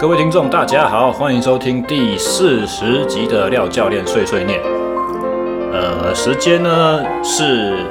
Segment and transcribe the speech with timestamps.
[0.00, 4.60] 各位听众，大家好，欢迎收听第四十集的廖教练碎碎念。
[5.72, 7.84] 呃，时间呢是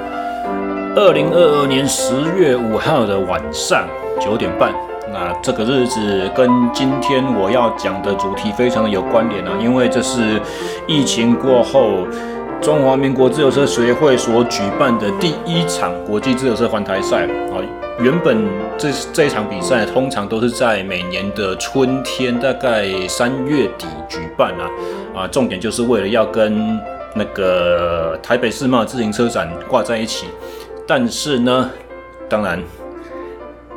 [0.96, 3.86] 二零二二年十月五号的晚上
[4.22, 4.74] 九点半。
[5.12, 10.42] 那这个日子跟今天我要讲的主题非常的有关联啊，因为这是
[10.88, 12.08] 疫情过后
[12.62, 17.60] 中华民国自由车协会所举办的第一场国际自由车环台赛啊。
[18.00, 18.46] 原本
[18.78, 24.70] 这这一场比赛通常都是在每年的春天，大概三月底举办啊，
[25.16, 26.80] 啊，重点就是为了要跟
[27.16, 30.28] 那个台北世贸自行车展挂在一起。
[30.88, 31.72] 但是呢，
[32.30, 32.62] 当然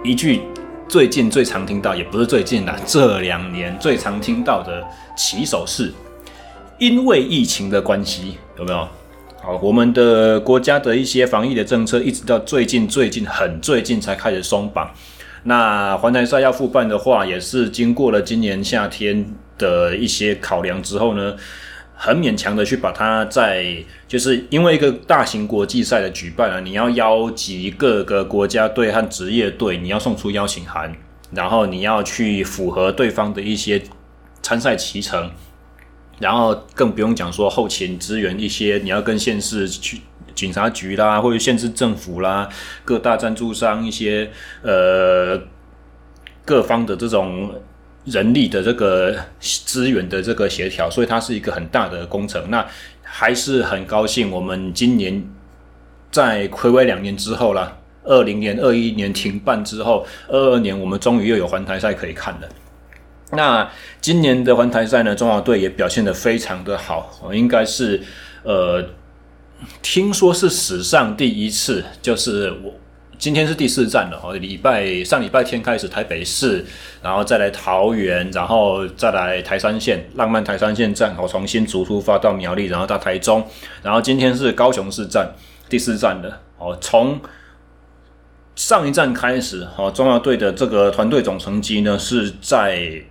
[0.04, 0.42] 一句
[0.86, 5.94] 最近最常听到，也不是最近啦，这两年最常听到的起手式，
[6.78, 8.86] 因为疫情的关系，有没有？
[9.42, 14.90] 好，我们的国家的一些防疫的政策，一直到最近最近很最近才开始松绑。
[15.44, 19.24] 那环台赛要复办的话，也是经过了今年夏天
[19.56, 21.34] 的一些考量之后呢，
[21.94, 23.64] 很勉强的去把它在，
[24.06, 30.94] 就是因为一个大型国际赛的举办啊，你要邀集各个国家队和职业队，你要送出邀请函，
[31.32, 33.80] 然后你要去符合对方的一些
[34.42, 35.30] 参赛骑程。
[36.20, 40.00] 然后更不用讲说后勤支援一些，你要跟县市去
[40.34, 42.48] 警察局啦，或者县市政府啦，
[42.84, 44.30] 各大赞助商一些
[44.62, 45.40] 呃
[46.44, 47.52] 各方的这种
[48.04, 52.50] 人力的这个资源的这个协调，所以它是一个很大的工程。
[52.50, 52.66] 那
[53.02, 55.22] 还是很高兴，我们今年
[56.10, 62.48] 在睽违两年之后啦，二零年、二一年停办之后，二二年我们终于又有环台赛可以看了。
[63.32, 68.02] 那今年的环台赛呢，中华队也表现得非常的好，应该是
[68.42, 68.84] 呃，
[69.82, 72.74] 听说是史上第一次，就是我
[73.18, 76.64] 今天是第四站了哦，礼拜上礼拜天开始台北市，
[77.02, 83.46] 然后再来桃园，然后再来台三线浪漫台三线站，我重新逐出发到苗栗，然后到台中，
[83.82, 85.32] 然后今天是高雄市站
[85.68, 87.20] 第四站的哦，从
[88.56, 93.04] 上一站开始哦，中华队的这个团队总成绩呢是在。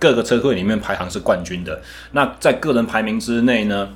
[0.00, 1.80] 各个车队里面排行是冠军的。
[2.12, 3.90] 那在个人排名之内呢，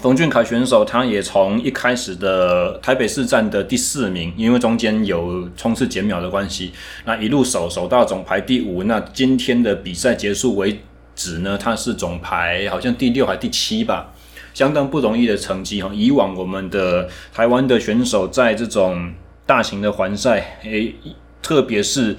[0.00, 6.72] 冯俊凯选手他也从一开始的台北市站的第四名，因为中间有冲刺减秒的关系，
[7.04, 8.84] 那一路守守到总排第五。
[8.84, 10.80] 那今天的比赛结束为
[11.16, 14.12] 止呢，他是总排好像第六还第七吧，
[14.54, 15.90] 相当不容易的成绩哈。
[15.92, 19.12] 以往我们的台湾的选手在这种
[19.44, 20.94] 大型的环赛，诶，
[21.42, 22.16] 特别是。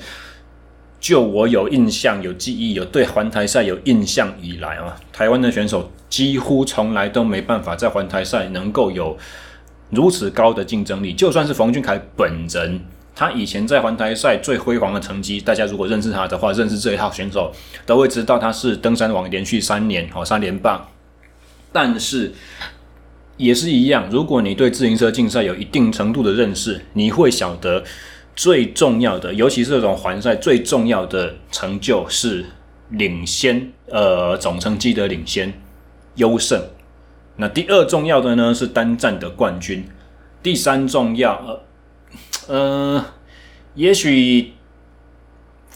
[1.00, 9.16] 就我有印象、有记忆、有对环台赛有印象以来啊，台湾的选手几乎从来都没办法在环台赛能够有
[9.92, 11.14] 如此高的竞争力。
[11.14, 12.82] 就算是冯俊凯本人，
[13.16, 17.54] 他以前在环台赛最辉煌的成绩，大家如果认识他的话，认识这一套选手，
[17.86, 20.90] 都会知道他是登山王连续三年哦三连霸。
[21.72, 22.34] 但是
[23.38, 27.84] 也是一样，如果你对自行车竞赛有一定程度的认识，你会晓得。
[28.38, 32.46] 最重要的，尤其是这种环赛，最重要的成就是
[32.92, 35.52] 领先，呃，总成绩的领先
[36.16, 36.64] 优胜。
[37.36, 39.86] 那第二重要的呢是单站的冠军。
[40.42, 41.62] 第三重要，
[42.48, 43.06] 呃，呃，
[43.74, 44.54] 也许。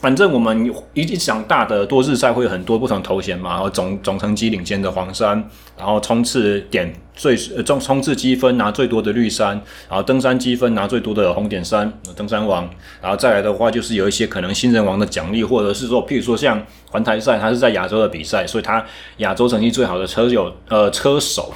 [0.02, 5.48] 反正我们一一场大的多日赛会有很多不同头衔嘛，然后总总成绩领先的黄衫，
[5.78, 9.50] 然后冲刺点最呃冲冲刺积分拿最多的绿衫，
[9.88, 12.68] 然后登山积分拿最多的红点衫登山王，
[13.00, 18.84] 然后再来的话就是有一些可能新人王的奖励，或者是说譬如说像环台赛，它是在亚洲的比赛，所以它
[19.18, 21.54] 亚洲成绩最好的车友呃车手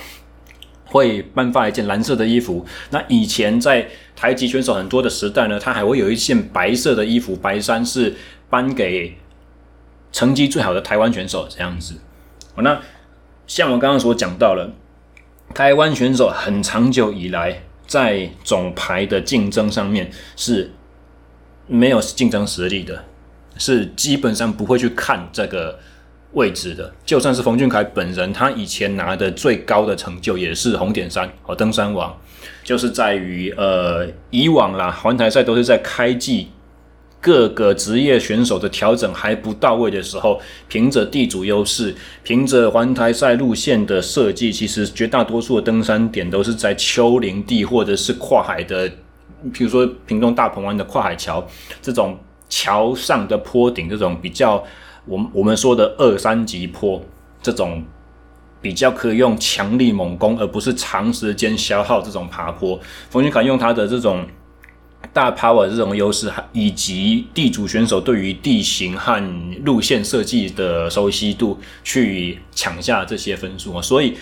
[0.85, 2.63] 会颁发一件蓝色的衣服。
[2.91, 8.13] 那以前在台籍选手很多的时代呢，它还会有一件白色的衣服，白衫是。
[8.55, 9.17] 颁给
[10.13, 11.95] 成绩最好的台湾选手这样子，
[12.55, 12.79] 那
[13.45, 14.71] 像我刚刚所讲到了，
[15.53, 20.71] 台湾选手很长久以来在总排的竞争上面是
[21.67, 23.03] 没有竞争实力的，
[23.57, 25.77] 是基本上不会去看这个
[26.31, 26.93] 位置的。
[27.05, 32.17] 就算是冯俊凯本人，他以前拿的最高的成就也是红点山和登山王，
[32.63, 36.51] 就是在于呃以往啦，环台赛都是在开季。
[37.25, 48.87] 各个职业选手的调整还不到位的时候，凭着地主优势，凭着环台赛路线的设计，其实绝大多数的登山点都是在丘陵地或者是跨海的，
[49.51, 51.43] 比如说屏东大鹏湾的跨海桥
[51.81, 52.15] 这种
[52.47, 54.63] 桥上的坡顶，这种比较
[55.05, 57.01] 我们我们说的二三级坡，
[57.41, 57.83] 这种
[58.61, 62.79] 比较可以用强力猛攻，而不是长时间消耗这种爬坡。
[63.09, 64.23] 冯俊凯用他的这种。
[65.13, 69.21] 大 power 这种优势，以及地主选手对于地形和
[69.63, 73.81] 路线设计的熟悉度，去抢下这些分数啊。
[73.81, 74.15] 所以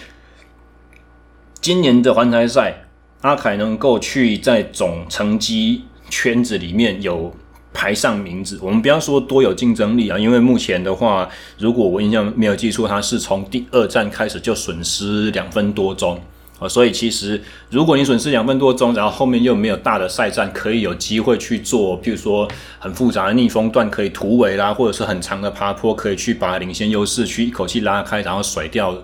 [1.61, 2.85] 今年的环台赛，
[3.21, 7.33] 阿凯能够去在总成绩圈子里面有
[7.73, 11.27] 排上名字，我们不要说多有竞争力啊，因为目前的话，
[11.57, 16.21] 如果我印象没有记错，他是从第二站开始就损失两分多钟
[16.69, 22.47] 所以其实如果你损失两分多钟，然后后面又没有大的赛站可以有机会去做，譬如说
[22.79, 28.97] 很复杂的逆风段可以突围啦，或者是很长的爬坡可以去把领先优势去一口气拉开，然后甩掉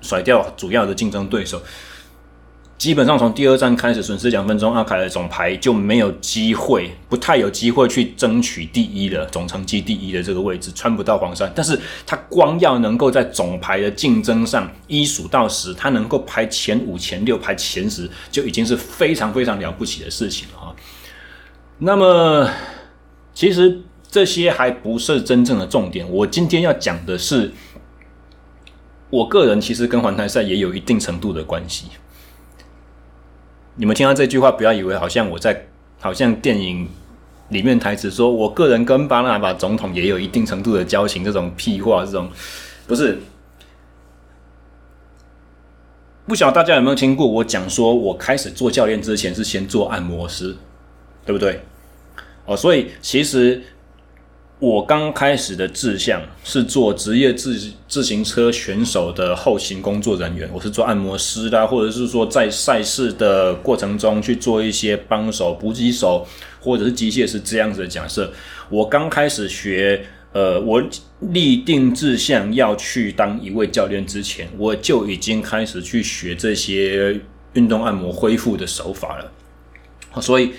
[0.00, 1.60] 甩掉主要的竞争对手。
[2.82, 11.48] 基本上从第二站开始损失两分钟，阿凯的总排就没有机会，不太有机会去争取第一的总成绩第一的这个位置，穿不到黄山。
[11.54, 20.74] 但是他光要能够在总排的竞争上一数到十，他能够排前五、前六、排前十，就已经是非常非常了不起的事情了啊。
[21.78, 22.50] 那么，
[23.32, 23.80] 其实
[24.10, 26.04] 这些还不是真正的重点。
[26.10, 27.52] 我今天要讲的是，
[29.08, 31.84] 我个人其实跟环台赛也有一定程度的关系。
[33.76, 35.66] 你们听到这句话，不要以为好像我在，
[36.00, 36.88] 好像电影
[37.48, 42.30] 里面台词说，我个人跟巴拿马总统也有一定程度的交情，这种屁话，这种
[42.86, 43.18] 不是。
[46.26, 50.56] 不晓得大家有没有听过我讲说，我开始做教练之前是先做按摩师，
[51.24, 51.62] 对不对？
[52.46, 53.62] 哦，所以其实。
[54.62, 66.24] 我刚开始的志向是做职业自自行车选手的后勤工作人员，我是做按摩师的，或者是说在赛事的过程中去做一些帮手、补给手，
[66.60, 68.32] 或者是机械师这样子的假设。
[68.70, 70.80] 我刚开始学，呃，我
[71.18, 77.20] 立定志向要去当一位教练之前，我就已经开始去学这些
[77.54, 79.32] 运动按摩恢复的手法了。
[80.22, 80.52] 所以，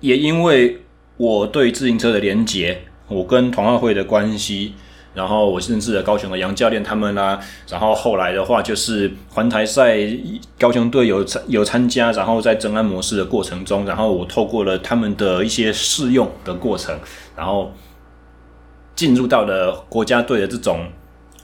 [0.00, 0.78] 也因为
[1.18, 2.84] 我对自行车的连接。
[3.08, 4.74] 我跟同好会的关系，
[5.14, 9.98] 然后我认识了高雄的杨教练他们啦、啊，然后后来的话就是环台赛
[10.58, 16.98] 高雄队有参有参加，然后在增按模式的过程中，然后我透过了他们的一些试用的过程，
[17.36, 17.72] 然后
[18.96, 20.86] 进入到了国家队的这种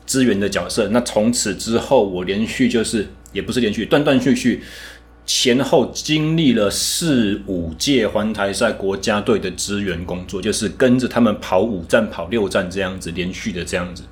[0.07, 0.89] 资源的角色。
[0.89, 4.63] 那从此之后，我连续就是也不是连续，断断续续。
[5.29, 14.05] 前后经历了四五届环台赛国家队的支援工作，就是跟着他们跑五站、跑六站这样子连续的这样子。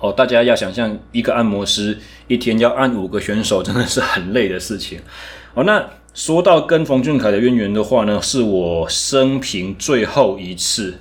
[0.00, 1.96] 哦，大家要想象一个按摩师
[2.26, 4.98] 一天要按五个选手，真的是很累的事情。
[5.54, 10.94] 哦，那说到跟冯俊凯的渊源的话呢，是我生平最后一次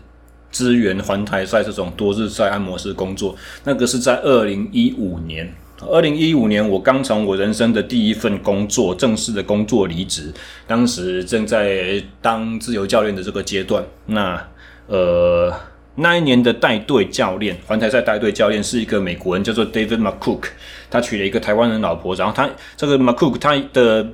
[0.51, 5.51] 支援环台赛这种多日赛按摩师工作，那个是在二零一五年。
[5.81, 10.31] 二零一五年，我刚从我人生的第一份工作正式的工作离职，
[10.65, 13.83] 当时正在当自由教练的这个阶段。
[14.05, 14.41] 那
[14.87, 15.53] 呃，
[15.95, 20.43] 那一年的带队教练，环台赛带队教练是一个美国人，叫做 David McCook，
[20.89, 22.15] 他娶了一个台湾人老婆。
[22.15, 24.07] 然后他这个 McCook 他的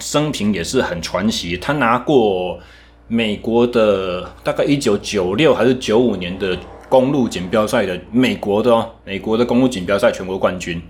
[0.00, 2.58] 生平也是很传奇，他拿过
[3.06, 6.58] 美国的大概一九九六还是九五年的。
[6.88, 10.80] 公路锦标赛的美国的哦，美国的公路锦标赛全国冠军，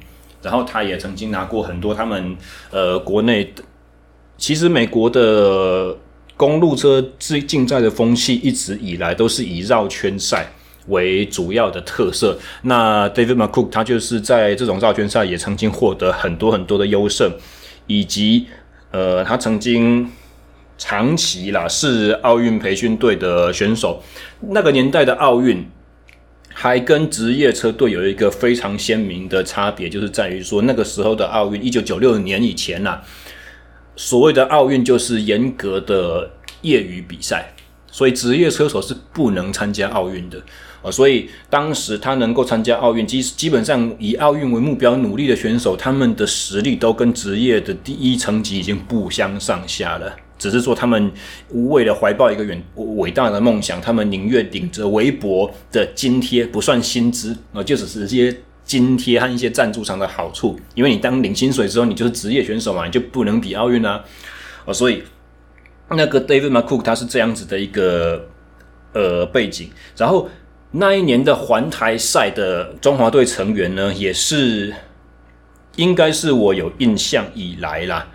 [0.43, 2.37] 然后他也曾经拿过很多他们
[2.71, 3.63] 呃国内的，
[4.37, 5.97] 其实美国的
[6.37, 10.47] 公路车自竞赛的风气一直以来都是以绕圈赛
[10.89, 12.39] 为主要的特色。
[12.63, 17.33] 那 David McCook 他就是在这种绕圈赛也曾经获得很多很多的优胜，
[17.87, 18.47] 以及
[18.91, 20.11] 呃他曾经。
[20.79, 23.99] 长期啦是奥运培训队的选手，
[24.51, 25.67] 那个年代的奥运
[26.59, 32.99] 还跟职业车队有一个非常鲜明的差别，就是在于说那个时候的奥运，一九九六年以前呐，
[33.95, 36.31] 所谓的奥运就是严格的
[36.63, 37.55] 业余比赛，
[37.93, 40.43] 所以职业车手是不能参加奥运的
[40.81, 40.91] 啊。
[40.91, 50.17] 所以当时他能够参加奥运，基基本上以奥运为目标努力的选手，他们的实力都跟职业的第一层级已经不相上下了。
[50.39, 51.11] 只是说，他们
[51.51, 60.59] 为了怀抱一个远伟大的梦想，他们宁愿领着微薄的津贴，不算薪资啊，就只是一些津贴和一些赞助商的好处。
[60.75, 64.05] 因为你当领薪水之后，你就是职业选手嘛，你就不能比奥运啊。
[64.67, 65.03] 哦，所以
[65.89, 68.29] 那个 David McCook 他是这样子的一个
[68.93, 69.71] 呃背景。
[69.97, 70.29] 然后
[70.73, 74.75] 那一年的环台赛的中华队成员呢，也是
[75.77, 78.09] 应该是我有印象以来啦。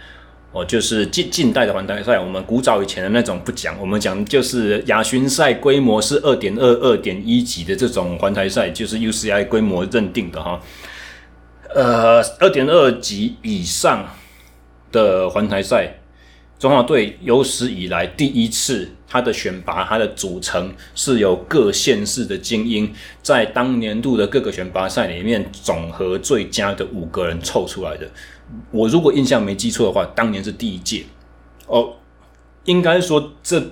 [0.53, 10.62] 哦，就是近近代的环台赛，我们古早以前的那种不讲，我们讲就是亚巡赛规模是二点二、二点一级的这种环台赛，就是 UCI 规模认定的哈。
[11.74, 14.05] 呃，二点二级以上
[14.91, 16.00] 的环台赛，
[16.60, 22.91] 中华队有史以来第一次，他的选拔、他的组成是由各县市的精英
[23.22, 28.05] 在当年度的各个选拔赛里面总和最佳的五个人凑出来的。
[28.72, 31.03] 我如果印象没记错的话，当年是第一届
[31.67, 31.93] 哦，
[32.65, 33.63] 应该说这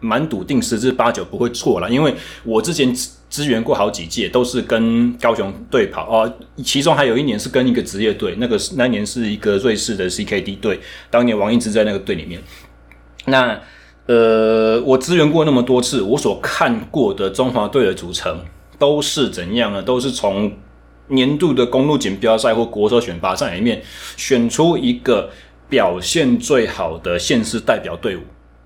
[0.00, 2.94] 蛮笃定，十之八九不会错了，因为我之前
[3.28, 10.80] 支援过好几届，都是跟高雄队跑哦，其中还有一年是跟一个职业队，那个那年是一个瑞士的 CKD 队，
[11.10, 12.40] 当年王一之在那个队里面。
[13.26, 13.60] 那
[14.06, 18.40] 呃，我支援过那么多次，我所看过的中华队的组成
[18.78, 19.82] 都是怎样呢？
[19.82, 20.50] 都是从
[21.08, 23.82] 年度的公路锦标赛或国手选拔赛里面
[24.16, 25.30] 选出一个
[25.68, 28.20] 表现最好的县市代表队伍，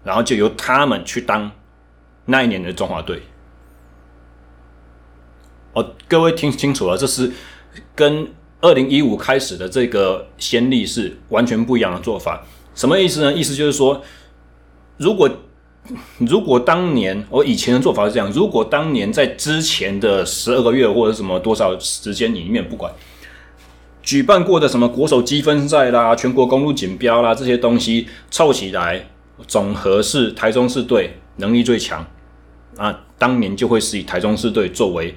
[0.04, 1.50] 然后就由他们去当
[2.26, 3.22] 那一年的中华队。
[5.72, 7.32] 哦，各位听清楚了，这是
[7.94, 8.28] 跟
[8.60, 12.44] 二零一五开始的这个先例是完全不一样的做法。
[12.74, 13.32] 什么意思呢？
[13.32, 14.02] 意思就是说，
[14.98, 15.28] 如果
[16.18, 22.92] 如果当年我以前的做法是这样，如果当年在之前的十二个月或者什么多少时间里面，不管
[24.02, 29.08] 举办过的什么国手积分赛啦、全国公路锦标啦这些东西凑起来，
[29.46, 32.06] 总和是台中市队能力最强
[32.76, 35.14] 啊，当年就会是以台中市队作为。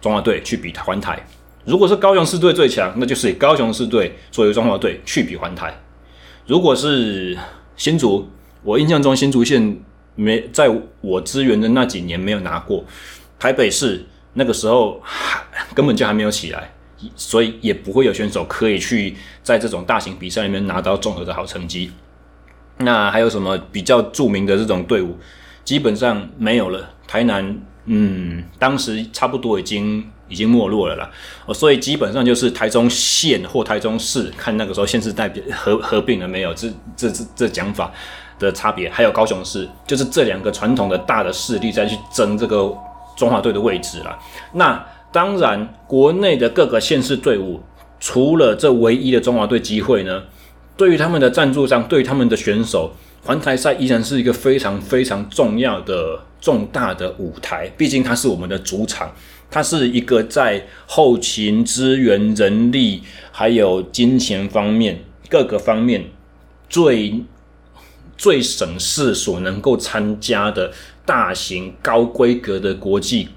[0.00, 1.26] 中华队去比环台，
[1.64, 5.76] 如果是高雄市队最强，那就是以高雄市队作为中华队去比环台。
[6.46, 7.36] 如果是
[7.76, 8.24] 新竹，
[8.62, 9.76] 我印象中新竹县
[10.14, 10.68] 没在
[11.00, 12.84] 我支援的那几年没有拿过。
[13.38, 16.72] 台北市那个时候还根本就还没有起来，
[17.14, 21.90] 所以也不会有选手可以去在这种大型比赛里面拿到综合的好成绩。
[22.78, 25.16] 那还有什么比较著名的这种队伍？
[25.64, 26.90] 基本上没有了。
[27.06, 27.58] 台南。
[27.90, 31.10] 嗯，当时差不多已经已经没落了啦，
[31.46, 37.90] 哦，所以基本上就是台中县或台中市，看那个时候县市代表合合并了没有，这这这这讲法
[38.38, 42.72] 的差别，还有高雄市，就是这两个传统的大的势力再去争这个
[43.16, 44.18] 中华队的位置啦。
[44.52, 47.60] 那当然，国内的各个县市队伍，
[47.98, 50.22] 除了这唯一的中华队机会呢，
[50.76, 52.92] 对于他们的赞助商，对于他们的选手。
[53.24, 59.12] 环台赛依然是一个非常非常重要的重大的舞台，毕竟它是我们的主场，
[59.50, 63.02] 它是一个在后勤资源、人力
[63.32, 66.04] 还有金钱方面各个方面
[66.70, 67.22] 最
[68.18, 70.70] 最省事所能够参加的
[71.06, 73.28] 大型高规格的国际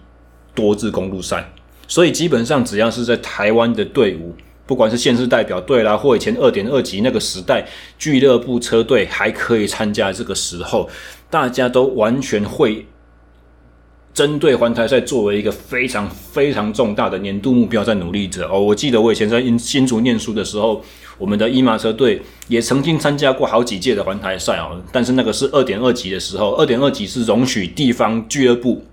[0.53, 1.53] 多支公路赛，
[1.87, 4.35] 所以基本上只要是在台湾的队伍。
[4.67, 10.13] 不管是县市代表队啦，或以前二点二级那个时代，俱乐部车队还可以参加。
[10.13, 10.89] 这个时候，
[11.29, 12.85] 大家都完全会
[14.13, 18.47] 针对环台赛作为一个非常非常重大的年度目标在努力着。
[18.47, 20.81] 哦，我记得我以前在新竹念书的时候，
[21.21, 28.83] 我们的一马车队也曾经参加过好几届的环台赛哦，但是那个是二点二级的时候，二点二级是容许地方俱乐部。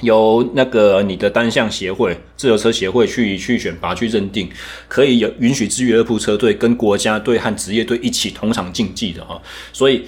[0.00, 4.50] 由那个你的单项协会、自由车协会去去选拔、去认定，
[4.88, 9.40] 可以有允许自俱乐部车队跟国家队和职业队一起同场竞技的哈。
[9.72, 10.04] 所以，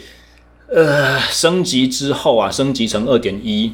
[0.68, 3.72] 呃，升级之后啊，升级成二点一，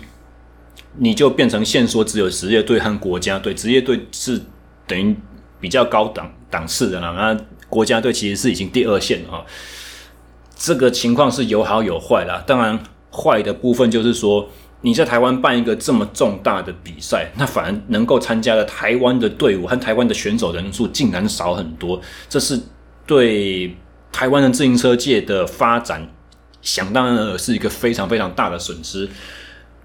[0.98, 4.38] 你就变成限缩只有职业队和国家队，职业队是
[4.86, 5.16] 等于
[5.58, 7.14] 比较高档档次的了。
[7.14, 9.46] 那国家队其实是已经第二线了哈。
[10.54, 12.44] 这个情况是有好有坏啦。
[12.46, 12.78] 当然，
[13.10, 14.46] 坏的部分就是说。
[14.84, 22.60] 你在台湾办一个这么重大的比赛，那反而能够参加的台湾的队伍和台湾的选手人数竟然少很多，这是
[23.06, 23.76] 对
[24.10, 26.12] 台湾的自行车界的发展，
[26.62, 29.08] 想当然是一个非常非常大的损失。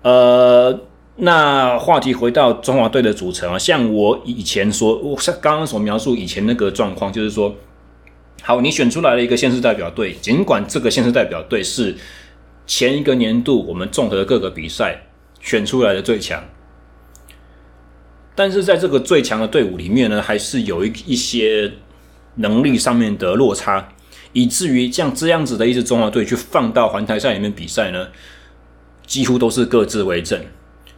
[0.02, 0.76] 呃，
[1.18, 7.56] 那话题回到中华队的组成啊，像我以前说，我像刚刚所描述以前那个状况，就是说，
[8.48, 11.94] 好，你选出来了一个县市代表队，尽管这个县市代表队是。
[12.66, 15.04] 前一个年度我们综合各个比赛
[15.40, 16.44] 选出来的最强，
[18.36, 21.72] 但是在这个最强的队伍里面呢，还是有一一些
[22.36, 23.88] 能力上面的落差，
[24.34, 28.10] 以至于像这样子的一支中华队去放到环台赛里面比赛呢，
[29.06, 30.42] 几乎都是各自为政，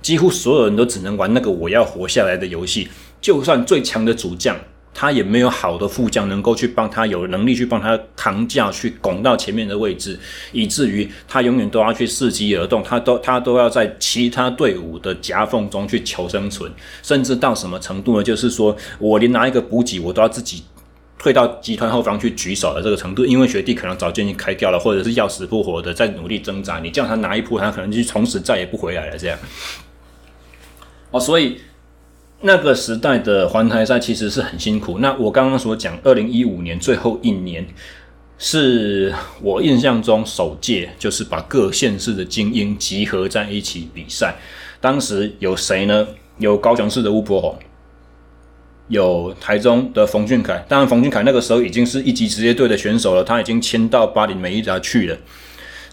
[0.01, 2.87] 几乎所有人都只能玩那个我要活下来的游戏，
[3.21, 4.55] 就算最强的主将。
[4.93, 10.19] 他也没有好的副将能够去帮他，有能力去帮他扛架，去拱到前面的位置，
[10.51, 16.69] 以至于他永远都要去伺机而动，他都他都要在其他队伍的夹缝中去求生存，
[17.01, 18.23] 甚至到什么程度呢？
[18.23, 20.63] 就是说我连拿一个补给，我都要自己
[21.17, 29.17] 退到集团后方去举手的这个程度，因为学弟可能早就已经开掉了，或者是要死不活的在努力挣扎，你叫他拿一铺，他可能就从此再也不回来了。
[29.17, 29.37] 这样，
[31.11, 31.61] 哦，所以。
[32.41, 34.99] 那个时代的环台赛其实是很辛苦。
[34.99, 37.67] 那我刚刚所讲，二零一五年最后一年
[38.37, 44.35] 是我印象中首届，就是把各县市的精英集合在一起比赛。
[44.79, 46.07] 当时有谁呢？
[46.37, 47.59] 有高雄市的巫伯宏，
[48.87, 50.63] 有台中的冯俊凯。
[50.69, 55.17] 当然，冯俊凯那个时候已经是一级职业队的选手了，他已经签到巴黎美利达去了。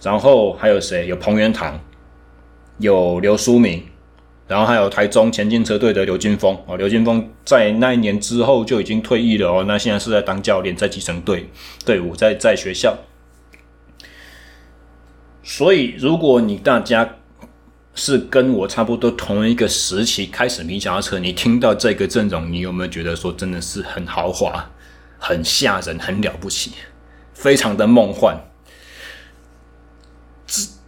[0.00, 1.08] 然后还有谁？
[1.08, 1.80] 有彭元堂，
[2.78, 3.82] 有刘书明。
[4.48, 11.50] 然后还有台中前进车队的刘金峰哦，刘金峰在那一年之后就已经退役了哦，那现在是在当教练，在基层队
[11.84, 12.96] 队伍，在在学校。
[15.42, 17.16] 所以，如果你大家
[17.94, 24.70] 是跟我差不多同一个时期开始迷脚踏车，你听到这个阵容，你有没有觉得说真的是很豪华、
[25.18, 26.72] 很吓人、很了不起、
[27.34, 28.38] 非常的梦幻？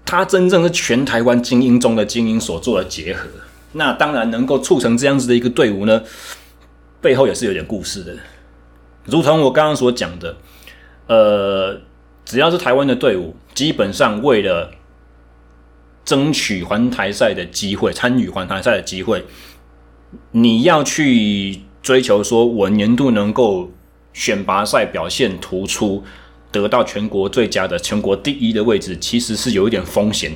[0.05, 3.29] 他真正是全台湾精英中的精英所做的结合。
[3.73, 6.03] 那当然能够促成这样子的一个队伍呢，
[7.01, 8.15] 背后也是有点故事的。
[9.05, 10.37] 如同我刚刚所讲的，
[11.07, 11.81] 呃，
[12.25, 14.71] 只要是台湾的队伍，基本上为了
[16.05, 19.25] 争取环台赛的机会，参与环台赛的机会，
[20.31, 23.71] 你要去追求说我年度能够
[24.13, 26.05] 选拔赛表现突出。
[26.51, 30.33] 得到全国最佳的全国第一的位置，其实是有一点风险，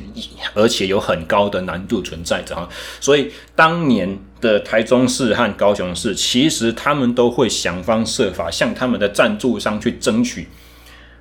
[0.52, 2.68] 而且有很高的难度存在着哈。
[3.00, 10.48] 所以当年的台中市和高雄市，其实他们都会想方设法向他们的赞助商去争取，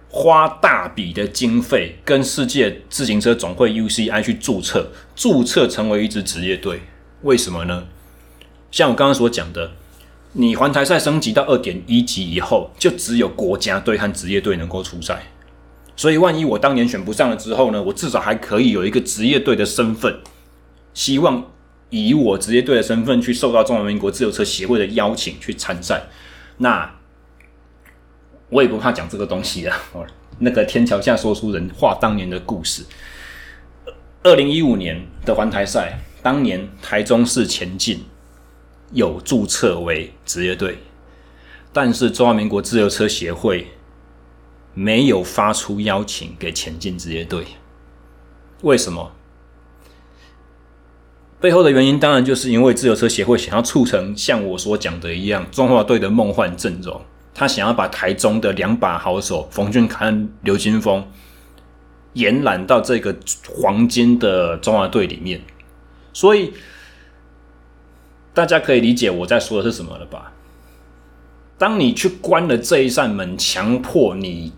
[0.10, 6.81] 花大笔的经费跟世界自行车总会 UCI 去注册，注册成为一支职业队。
[7.21, 7.86] 为什么呢？
[8.71, 9.71] 像我刚刚所讲的。
[10.33, 15.21] 你环台赛升级到二点一级以后，就只有国家队和职业队能够出赛。
[15.97, 17.83] 所以，万一我当年选不上了之后呢？
[17.83, 20.19] 我至少还可以有一个职业队的身份，
[20.93, 21.51] 希望
[21.89, 26.01] 以我职业队的身份去受到中华民国自由车协会的邀请去参赛。
[26.57, 26.89] 那
[28.50, 29.75] 我也不怕讲这个东西了。
[30.39, 32.83] 那个天桥下说书人话当年的故事。
[34.23, 38.06] 二零一五年的环台赛，当年台中市前进。
[38.93, 40.77] 有注册为职业队，
[41.71, 43.67] 但是中华民国自由车协会
[44.73, 47.45] 没有发出邀请给前进职业队。
[48.62, 49.12] 为什么？
[51.39, 57.01] 背后的原因当然就是因为自由车协会想要促成像我所讲的一样，中华队的梦幻阵容，
[57.34, 61.08] 他想要把台中的两把好手冯俊凯、刘金峰
[62.13, 63.15] 延揽到这个
[63.47, 65.41] 黄金的中华队里面，
[66.12, 66.54] 所以。
[68.34, 70.32] 大家可以理解我在说的是什么了吧？
[71.58, 74.54] 当你去关了这一扇门，强迫你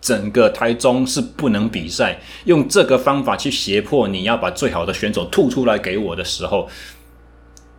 [0.00, 6.68] 整个台中是不能比赛，用这个方法去胁迫你要把最好的选手吐出来给我的时候，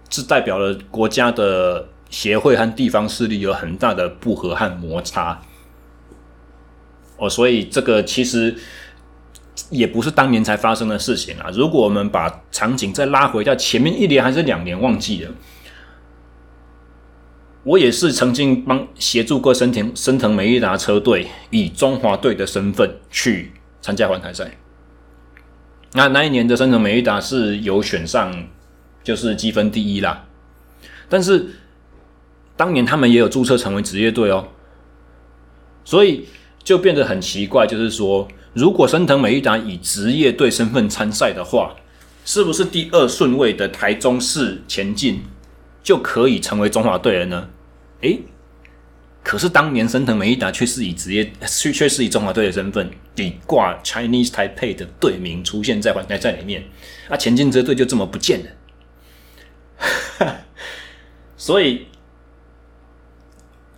[0.08, 5.42] 这代表了国家的协会和地方势力有很大的不和和摩擦。
[7.18, 8.56] 哦，所以这个其实。
[9.70, 11.50] 也不是当年才发生的事情啊！
[11.54, 15.32] 如果我们把场景再拉回到前面一年还是两年，忘记了，
[17.64, 24.58] 我也是曾经帮协助过森田森藤美利达车队以中华队的身份去参加环台赛。
[25.94, 28.48] 那那一年的森藤美利达是有选上，
[29.04, 30.26] 就是积分第一啦。
[31.08, 31.48] 但是
[32.56, 34.50] 当年他们也有注册成为职业队哦，
[35.84, 36.28] 所以
[36.64, 38.28] 就变得很奇怪，就是说。
[38.54, 41.76] 如果森藤美利达以职业队身份参赛的话，
[42.26, 45.22] 是不是第二顺位的台中市前进
[45.84, 47.50] 就可以成为中华队了呢？
[48.02, 48.20] 诶，
[49.24, 56.64] 可是当年森藤美利达却是以职业，却却是以中华队的身份，底挂 Chinese Taipei 的队名出现在环台赛里面，
[57.08, 58.42] 啊，前进车队就这么不见
[60.20, 60.36] 了，
[61.38, 61.86] 所以。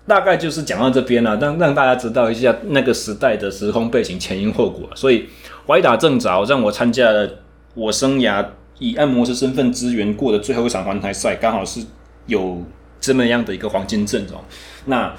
[0.08, 4.90] 大概就是讲到这边了，让让大家知道一下那个时代的时空背景、前因后果。
[4.96, 5.28] 所以
[5.68, 7.30] 歪打正着，让我参加了
[7.76, 8.46] 我生涯
[8.80, 11.82] 以按摩师身份支援过的最后一场环台赛，刚好是
[12.26, 12.64] 有
[13.00, 14.42] 这么样的一个黄金阵容。
[14.86, 15.14] 那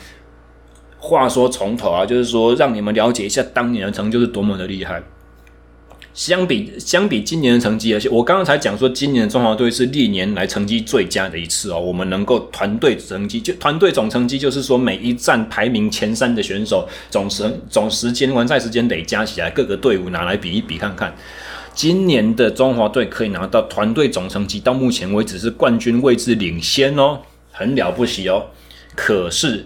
[0.99, 5.03] 话说从头啊，就是说让你们了解一下当年的成就是多么的厉害。
[6.15, 11.81] 相比相比今年的成绩，而且我刚刚才讲说，今年的中华队是历年来成绩最佳的一次哦。
[11.81, 21.15] 我们能够团队成绩就团队总成绩，就是说每一站排名前三的选手总时总时间完赛时间累加起来，各个队伍拿来比一比看看。
[21.75, 27.21] 今年的中华队可以拿到团队总成绩，到目前为止是冠军位置领先哦，
[27.51, 28.47] 很了不起哦。
[28.95, 29.65] 可是。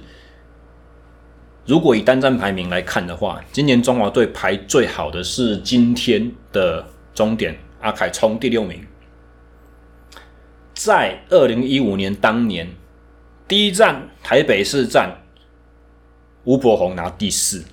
[1.67, 8.87] 如果以单站排名来看的话，今年中华队排最好的是今天的终点阿凯冲第六名。
[10.75, 12.71] 在二零一五年当年，
[13.49, 15.11] 第一站台北市站，
[16.45, 17.65] 吴伯宏拿第四，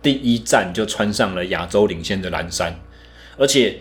[0.00, 2.74] 第一站就穿上了亚洲领先的蓝衫，
[3.36, 3.80] 而且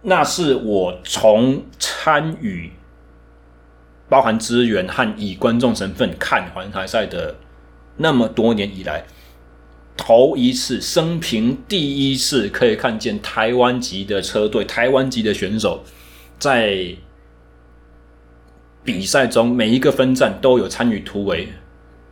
[0.00, 2.72] 那是我从参与。
[4.14, 7.34] 包含资源和以观众身份看环台赛的
[7.96, 9.04] 那么多年以来，
[9.96, 15.82] 头一次生平第一次可以看见台湾籍的车队、台湾籍的选手
[16.38, 16.94] 在
[18.84, 21.48] 比赛中每一个分站都有参与突围，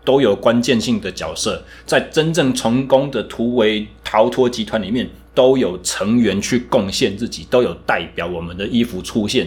[0.05, 9.47] 都有关键性的角色，在真正成功的突围逃脱集团里面都有成员去贡献自己，都有代表我们的衣服出现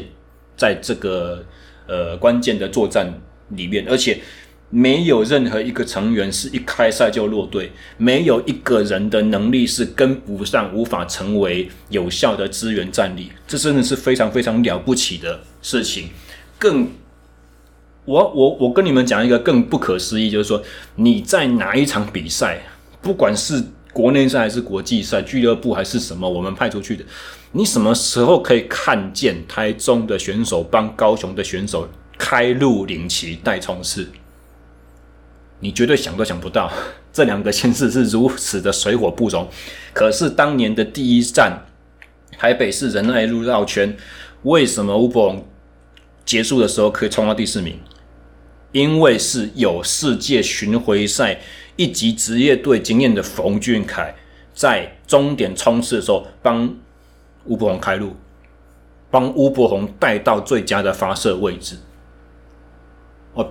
[0.55, 1.43] 在这个。
[1.87, 3.13] 呃，关键的作战
[3.49, 4.19] 里面，而且
[4.69, 16.09] 没有任何一个成员是一开赛就落队，没有一个人的能力是跟不上，无法成为有效的支援战力，这真的是非常非常了不起的事情。
[16.57, 16.89] 更，
[18.05, 20.61] 我我我跟你们讲一个更不可思议，就是说
[20.95, 22.59] 你在哪一场比赛，
[23.01, 27.05] 不管是国内赛还是国际赛，俱乐部还是什么，我们派出去的。
[27.57, 31.87] 你什么时候可以看见台中的选手帮高雄的选手
[32.17, 34.05] 开路领旗带冲刺？
[35.61, 36.69] 你绝对想都想不到，
[37.13, 39.47] 这两个县市是如此的水火不容。
[39.93, 41.65] 可是当年的第一站，
[42.37, 43.95] 台北市仁爱路绕圈，
[44.43, 45.47] 为什么吴伯宏
[46.25, 47.79] 结束的时候可以冲到第四名？
[48.73, 51.39] 因为是有世界巡回赛
[51.77, 54.13] 一级职业队经验的冯俊凯，
[54.53, 56.75] 在终点冲刺的时候帮。
[57.45, 58.15] 吴伯宏开路，
[59.10, 61.77] 帮吴伯宏带到最佳的发射位置。
[63.34, 63.47] 哦，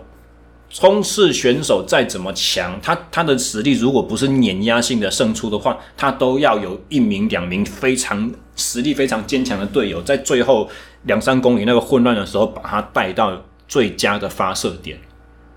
[0.68, 10.68] 冲刺选手再怎么强，他他的实力如果不是碾压性的胜出的话，他都要有一名两名非常实力非常坚强的队友，在最后
[11.04, 14.98] 两三公里那个混乱的时候，把他带到最佳的发射点，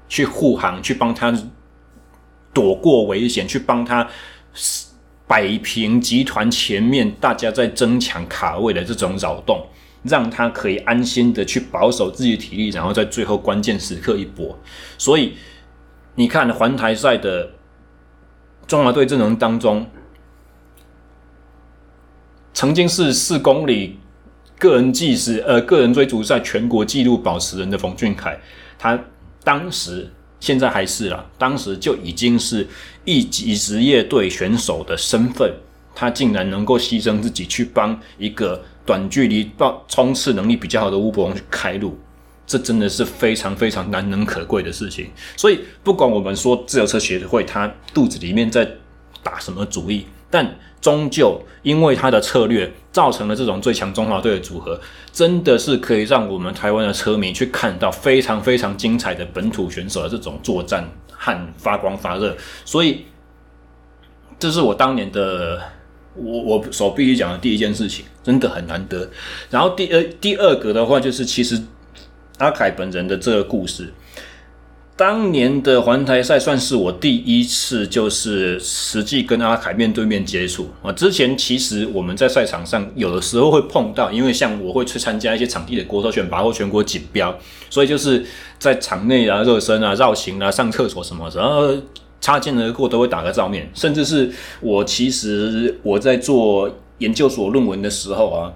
[0.07, 1.33] 去护航，去帮他
[2.53, 4.07] 躲过危险，去帮他。
[5.27, 9.67] 摆平集团前面大家在争抢卡位的这种扰动，
[10.03, 14.57] 让他可以安心的去保守自己的体力，然后在最后关键时刻一搏。
[14.97, 15.33] 所以
[16.15, 17.51] 你看环台赛的
[18.65, 19.85] 中华队阵容当中，
[22.53, 23.99] 曾经是四公里
[24.57, 28.39] 个人计时呃个人追逐赛全国纪录保持人的冯俊凯，
[28.79, 28.97] 他
[29.43, 30.09] 当时。
[30.39, 32.67] 现在还是啦，当时就已经是
[33.05, 35.51] 一级职业队选手的身份，
[35.95, 41.97] 他竟然能够牺牲自己去帮一个短距离爆冲刺能力比较好的乌伯宏去开路，
[42.45, 45.09] 这真的是非常非常难能可贵的事情。
[45.35, 48.69] 所以，不管我们说自由车协会他肚子里面在
[49.23, 50.57] 打什么主意，但。
[50.79, 54.79] 终究因为他的策略，造成了这种最强中华队的组合，
[55.11, 62.37] 真的是可以让我们台湾的车迷去看到非常非常精彩的本土选手的这种作战和发光发热。
[62.63, 63.05] 所以，
[64.39, 65.59] 这是我当年的
[66.15, 69.09] 我我所必须讲的第一件事情，真的很难得。
[69.49, 71.61] 然后第二第二个的话，就是其实
[72.37, 73.91] 阿凯本人的这个故事。
[74.97, 80.91] 当年的环台赛算是我第一次，就是实际跟阿凯面对面接触啊。
[80.91, 87.37] 之前其实我们在赛场上有的时候会碰到，因为像我会去参加一些场地的国手选拔或全国锦标，
[87.69, 88.25] 所以就是
[88.57, 91.71] 在场内啊、热身啊、绕行啊、上厕所什么，然后
[92.19, 93.69] 擦肩而过都会打个照面。
[93.75, 94.31] 甚至是
[94.61, 98.51] 我其实我在做研究所论文的时候啊，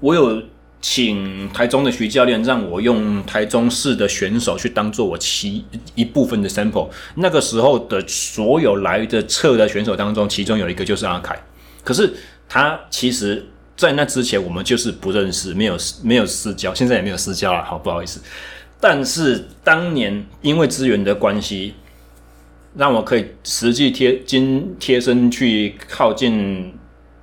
[0.00, 0.42] 我有。
[0.82, 5.62] 请台中的徐教练让我用台中市的选手去当做我其
[5.94, 6.88] 一部分的 sample。
[7.16, 11.38] 那个时候的所有来的测的选手当中，其中有一个就是阿凯。
[11.84, 12.10] 可是
[12.48, 17.62] 他其实，在那之前我们就是不认识，没有没有私交，现在也没有私交了。
[17.62, 18.20] 好，不好意思。
[18.80, 21.74] 但是当年因为资源的关系，
[22.74, 26.72] 让我可以实际贴经贴身去靠近。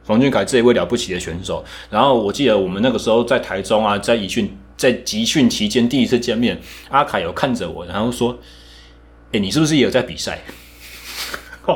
[0.08, 6.58] 冯俊凯这一位了不起的选手，然后我记得我们那个时候在台中啊，在集训在集训期间第一次见面，
[6.89, 8.39] 阿凯有看着我，然后说
[9.34, 10.39] ：“哎，你是不是也有在比赛？”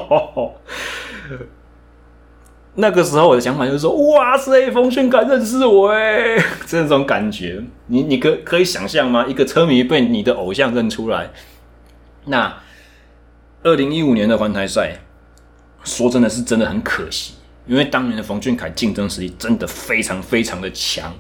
[2.75, 9.25] 那个时候我的想法就是说：“哇塞，冯俊凯认识我哎！” 这种感觉，你你可可以想象吗？
[9.27, 11.31] 一个车迷被你的偶像认出来。
[12.23, 12.61] 那
[13.63, 15.01] 二零一五年的环台赛，
[15.83, 17.33] 说真的是真的很可惜。
[17.67, 21.13] 因为当年的冯俊凯竞争实力真的非常非常的强，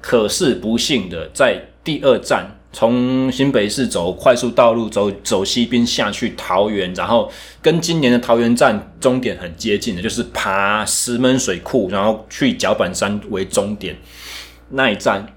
[0.00, 7.30] 可是不幸的在第二站从新北市走快速道路走走西边下去桃园，然后
[7.62, 13.96] 跟今年的桃园站终点很接近的，就是爬石门水库，然后去脚板山为终点。
[14.70, 15.35] 那一站，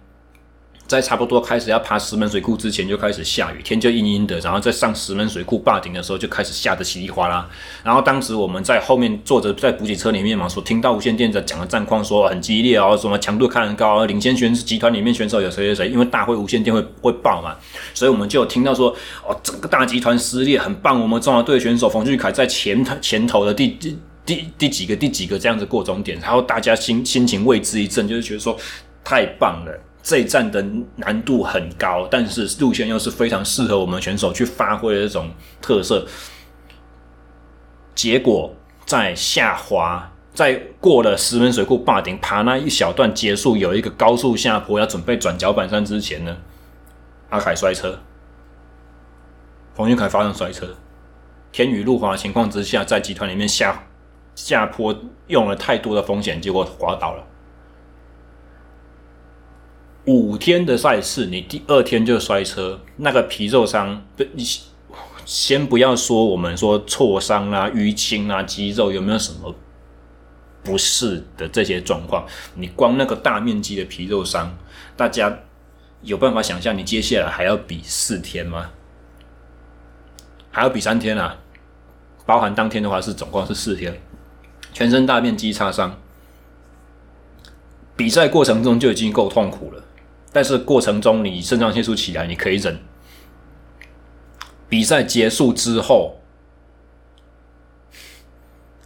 [0.89, 7.47] 在差不多开始要爬石门水库之前就开始下雨，天就阴阴的，然后在上石门水库坝顶的时候就开始下得稀里哗啦。
[7.83, 17.55] 然后当时我们在后面坐着在补给车里面嘛，所听到无线电在讲的战况说很激烈哦，什么强度看很高，领先选集团里面选手有谁谁谁，因为大会无线电会会报嘛，
[17.93, 18.89] 所以我们就有听到说
[19.27, 28.57] 哦，整个大集团撕裂很棒，我们中华队选手冯俊凯在前前头的第第第第几个第几个这样子过终点，然后大家心心情为之一振，就是觉得说
[29.03, 29.79] 太棒了。
[30.01, 35.29] 这一站的难度很高，但是路线又是非常适合我们选手去发挥的这种
[35.61, 36.07] 特色。
[37.93, 46.37] 结果在下滑，在过了石门水库坝顶爬那一小段结束，有一个高速下坡，要准备转脚板山之前呢，
[47.29, 47.99] 阿凯摔车，
[49.75, 50.75] 冯俊凯发生摔车，
[51.51, 53.83] 天雨路滑的情况之下，在集团里面下
[54.33, 54.95] 下坡
[55.27, 57.23] 用了太多的风险，结果滑倒了。
[60.09, 64.43] 五天的赛事，你第二天就摔车，那个皮肉伤，不，你
[65.23, 69.53] 先不要说我们说挫伤啊、淤青啊、肌肉有没有什么
[70.63, 74.57] 不适的这些状况，你光那个大面积的皮肉伤，
[74.97, 75.41] 大家
[76.01, 78.71] 有办法想象你接下来还要比四天吗？
[80.49, 81.37] 还要比三天啊？
[82.25, 84.01] 包含当天的话是总共是四天，
[84.73, 85.95] 全身大面积擦伤，
[87.95, 89.83] 比赛过程中就已经够痛苦了。
[90.31, 92.79] 但是过程中，你肾上腺素起来，你可以忍。
[94.69, 96.19] 比赛结束之后，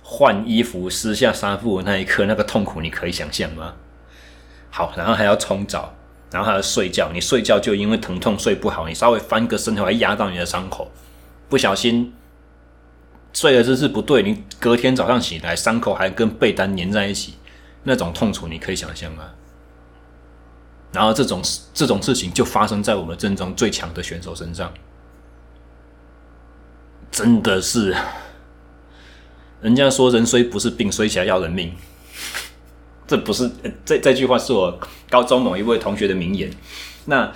[0.02, 3.74] 换衣服、撕下纱布的那一刻，那个痛苦，你可以想象吗？
[4.70, 5.94] 好，然后还要冲澡，
[6.32, 7.12] 然后还要睡觉。
[7.14, 10.90] 你睡觉就因为疼痛睡不好，你稍微翻个身，还压到你的伤口，
[11.50, 12.14] 不小心
[13.34, 17.34] 睡的姿势不对，你隔天早上起来，伤口还跟被单粘在一起，
[17.84, 19.32] 那种痛楚，你可以想象吗？
[20.94, 21.42] 然后这种
[21.74, 24.72] 这种事情就发生在我们阵中最强的选手身上，
[27.12, 27.96] 真的是，
[29.60, 31.74] 人家说人虽不是病，虽起来要人命，
[33.08, 33.50] 这不是
[33.84, 34.80] 这这句话是我
[35.10, 36.52] 高中某一位同学的名言。
[37.06, 37.34] 那，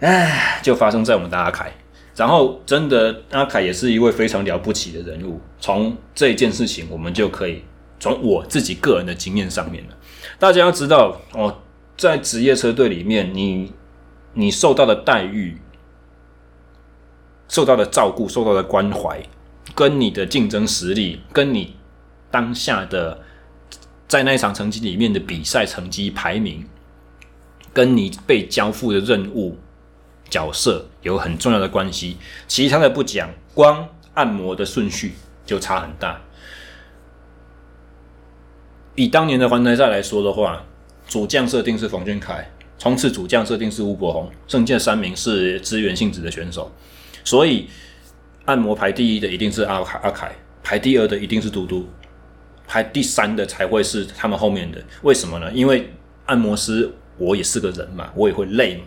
[0.00, 1.72] 唉，就发生在我们的阿凯。
[2.16, 5.40] 然后，真的阿凯也是一位非常了不起的人物。
[5.60, 7.64] 从这件事情，我们就可以
[8.00, 9.96] 从我自己个人的经验上面了。
[10.40, 11.56] 大家要知道哦。
[11.96, 13.72] 在职业车队里面，你
[14.32, 15.60] 你受到的待遇、
[17.48, 19.22] 受到的照顾、受到的关怀，
[19.74, 21.76] 跟你的竞争实力，跟你
[22.30, 23.20] 当下的
[24.08, 26.66] 在那一场成绩里面的比赛成绩排名，
[27.72, 29.58] 跟你被交付的任务
[30.28, 32.16] 角色有很重要的关系。
[32.48, 35.12] 其他的不讲，光按摩的顺序
[35.46, 36.20] 就差很大。
[38.96, 40.64] 以当年的环台赛来说的话。
[41.12, 46.72] 主将设定是冯俊凯，冲刺主将设定是吴伯宏，剩下三名是支援性质的选手，
[47.22, 47.66] 所以
[48.46, 51.86] 按摩排第一的一定是阿凯，阿凯排第二的一定是嘟嘟，
[52.66, 54.82] 排第三的才会是他们后面的。
[55.02, 55.52] 为什么呢？
[55.52, 55.90] 因为
[56.24, 58.84] 按摩师我也是个人嘛，我也会累嘛，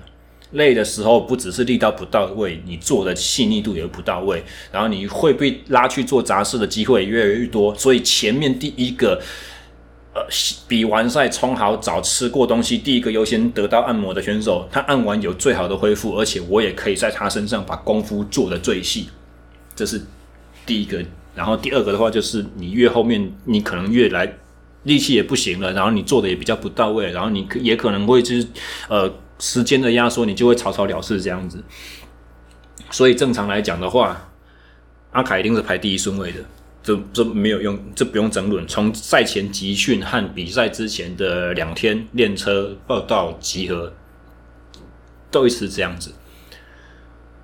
[0.54, 9.22] 累的时候不只是力道不到位，你做的细腻度也不到位，然后你会被拉去做杂事的机会越来越多，所以前面第一个。
[10.16, 10.26] 呃，
[10.66, 19.10] 比完赛冲好澡、吃过东西，第一个优先得到按摩的选手，他按完有最好的恢复，而且我也可以在他身上把功夫做得最细，
[19.76, 20.02] 这是
[20.66, 21.04] 第一个。
[21.36, 24.38] 然后第二个的话，就是你越后面，你可能越来
[24.84, 28.48] 力气也不行了，然后你做的也比较不到位，然后你也可能会就是
[28.88, 31.62] 呃时间的压缩，你就会草草了事这样子。
[32.90, 34.30] 所以正常来讲的话，
[35.12, 36.40] 阿凯一定是排第一顺位的。
[36.86, 38.68] 这这没有用，这不用争论。
[38.68, 43.92] 从赛前集训和比赛之前的两天练车报到集合，
[45.32, 46.14] 都是这样子。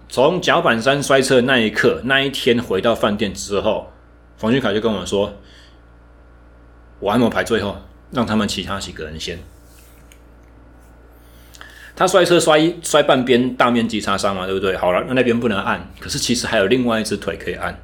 [0.08, 3.91] 从脚板山摔车那一刻，那一天回到饭店之后，
[4.38, 5.34] 冯俊凯就跟我说
[7.01, 7.77] ：“我按摩排最后，
[8.12, 9.39] 让他们其他几个人先。”
[11.95, 14.77] 他摔车摔摔半边，大面积擦伤嘛，对不对？
[14.77, 17.80] 好了，那那边不能按，可是其实还有另外一只腿可以按。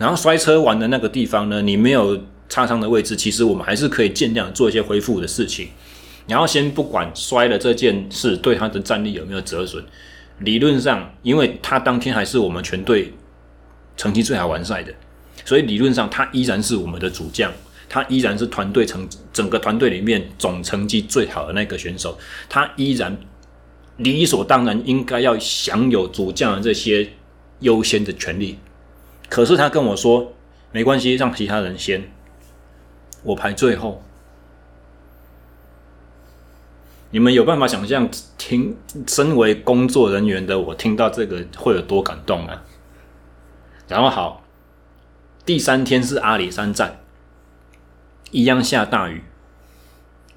[0.00, 5.68] 然后摔车完的那个地方呢，你没有擦伤的位置，其实我们还是可以尽量做一些恢复的事情。
[6.26, 9.84] 然后先不管摔了这件事对他的战力有没有折损，
[10.38, 13.12] 理论上，因为他当天还是我们全队
[13.94, 14.90] 成绩最好完赛的，
[15.44, 17.52] 所以理论上他依然是我们的主将，
[17.86, 23.14] 他依然是团队成整个团队里面总成绩最好的那个选手，他依然
[23.98, 27.06] 理所当然应该要享有主将的这些
[27.58, 28.56] 优先的权利。
[29.30, 30.32] 可是他跟我说，
[30.72, 32.10] 没关系，让其他人先，
[33.22, 34.02] 我排最后。
[37.12, 42.62] 你们有办法想象听身为工作人员的我听到这个会有多感动啊？
[43.88, 44.44] 然后好，
[45.44, 47.00] 第三天是阿里山站，
[48.30, 49.24] 一样下大雨。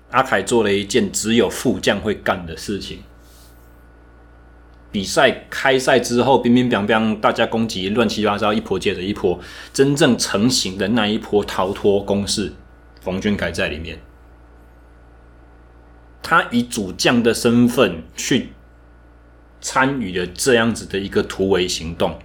[0.10, 3.04] 阿凯做了一件只有副将会干的事情。
[4.94, 9.40] 比赛开赛之后，乒乒乓乓，大家攻击乱七八糟，一波接着一波，
[9.74, 12.54] 真正成型的那一波逃脱攻势，
[13.02, 14.00] 冯俊凯在里面。
[16.22, 18.50] 他以主将的身份去
[19.60, 22.20] 参与了这样子的一个突围行动。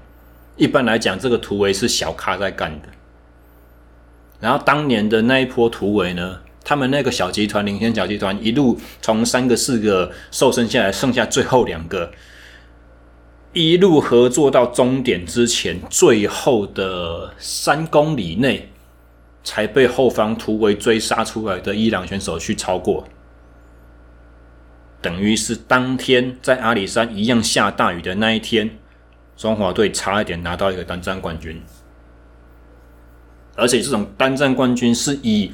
[0.57, 2.88] 一般来讲，这个突围是小咖在干的。
[4.40, 12.12] 然后当年的那一波突围呢，他们那个小集团领先小集团一路从三个四个瘦身下来，剩下最后两个，
[13.59, 18.71] 一路合作到终点之前，最后的三公里内
[19.42, 23.09] 才被后方突围追杀出来的伊朗选手去超过。
[25.03, 28.79] 等于是当天在阿里山一样下大雨的那一天，
[29.37, 31.61] 中华队差一点拿到一个单战冠军，
[33.57, 35.51] 而且这种单战冠军是以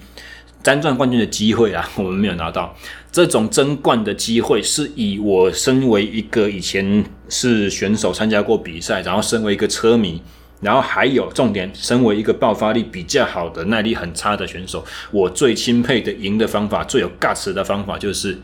[0.65, 2.75] 单战冠军的机会啊， 我们没有拿到
[3.13, 10.21] 这种争冠的机会，是以我身为一个以前是选手参加过比赛，然后身为一个车迷，
[10.61, 18.39] 然后还有重点，身为一个爆发力比较好的耐力很差的选手，我最钦佩的赢的方法，最有 guts 的方法就是。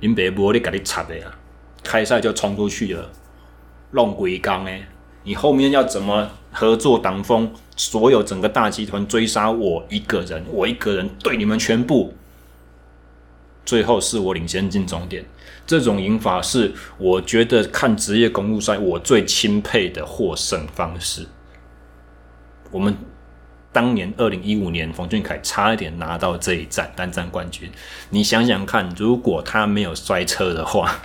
[0.00, 1.24] 林北波，你赶紧插的呀！
[1.84, 3.08] 开赛就冲出去了，
[3.92, 4.84] 弄鬼刚诶！
[5.22, 7.48] 你后面要怎么合作挡风？
[7.82, 12.14] 所有整个大集团追杀我一个人，我一个人对你们全部。
[13.64, 15.24] 最后是我领先进终点，
[15.66, 21.26] 这种赢法是我觉得看职业公路赛我最钦佩的获胜方式。
[22.70, 22.96] 我们。
[23.74, 27.70] 当年二零一五年，冯俊凯差一点拿到这一站单站冠军。
[28.10, 30.98] 你想想看，如果他没有摔车的话，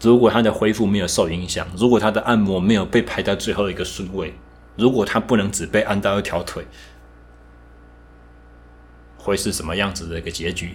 [0.00, 4.32] 如果他的恢复没有受影响，如果他的按摩没有被排到最后一个顺位，
[4.76, 6.66] 如果他不能只被按到一条腿，
[9.18, 10.74] 会是什么样子的一个结局？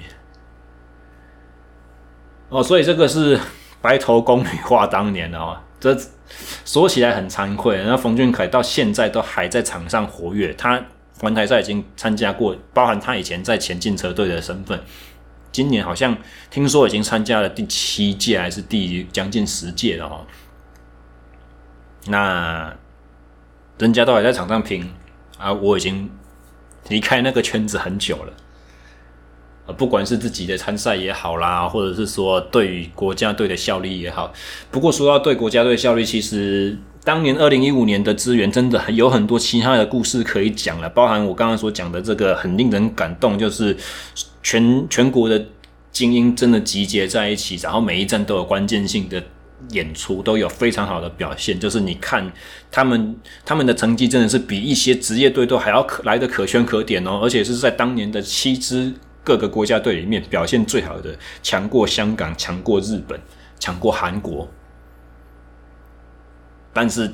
[2.49, 3.39] 哦，所以这个是
[3.81, 5.58] 白头宫女话当年哦。
[5.79, 5.97] 这
[6.63, 10.53] 说起来很惭愧，那冯俊凯到现在都还在场上活跃。
[10.53, 10.84] 他
[11.19, 14.81] 环台赛已经参加过，包含他以前在前进车队的身份。
[15.51, 16.17] 今年好像
[16.49, 20.25] 听说已经参加了第七届还是第将近十届了哈。
[22.08, 22.75] 那
[23.77, 24.89] 人家都还在场上拼
[25.38, 26.09] 啊，我已经
[26.89, 28.33] 离开那个圈子很久了。
[29.77, 34.31] 不管是自己的参赛也好啦，或者是说对于国家队的效力也好。
[34.69, 43.75] 不过说到对国家队效力，其实当年二零一五年的资源真的很有很多其他的故事可以讲了，包含我刚刚所讲的这个很令人感动，就是
[44.43, 45.43] 全全国的
[45.91, 49.23] 精英真的集结在一起，然后每一站都有关键性的
[49.71, 51.60] 演出，都有非常好的表现。
[51.60, 52.32] 就是你看
[52.71, 58.93] 他们他们的成绩真的是比一些职业队都还要可来的可圈可点哦，而且是在当年的七支。
[59.25, 63.19] 各个国家队里面表现最好的，强过香港，强过日本，
[63.60, 64.47] 强过韩国。
[66.71, 67.12] 但是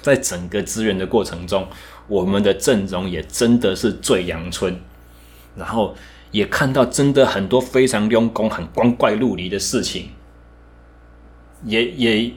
[0.00, 1.68] 在整个支援的过程中，
[2.06, 4.80] 我们的阵容也真的是最阳春，
[5.54, 5.94] 然后
[6.30, 10.08] 也看到真的很多非常用功、很光怪陆离的事情。
[11.64, 12.32] 也也，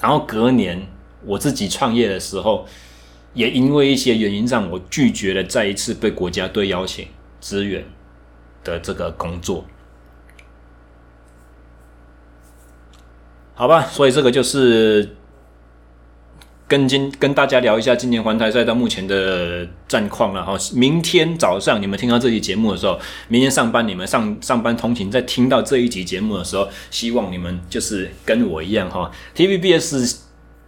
[0.00, 0.86] 然后隔年
[1.24, 2.66] 我自己创业的时候，
[3.34, 7.06] 也因为一些原因让我拒绝了再一次被国家队邀请。
[7.40, 7.84] 支援
[8.64, 9.64] 的这个工作，
[13.54, 15.14] 好吧，所以这个就是
[16.68, 20.54] 跟今跟大家聊一下今年环台赛到目前的战况了哈。
[20.74, 29.10] 明天早上你们听到这期节目的时候，明天上班你们上上班通勤，在听到这一集节目的时候，希望你们就是跟我一样哈。
[29.34, 30.18] TVBS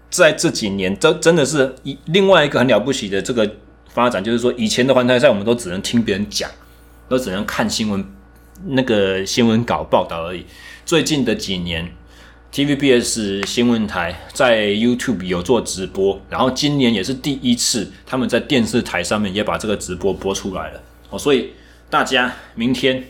[0.09, 3.49] 在这几年，真真的是一另外一个很了不起的这个。
[3.93, 6.49] 发展就是说，以前的环台赛我们都只能听别人讲，
[7.09, 8.05] 都只能看新闻
[8.67, 10.47] 那个新闻稿报道而已。
[10.87, 11.93] 最近的几年
[12.53, 20.81] ，TVBS 新闻台在 YouTube 有做直播，然后今年也是第一次他们在电视台上面也把这个直播播出来了。
[21.11, 21.51] 哦，所以
[21.89, 23.05] 大家明天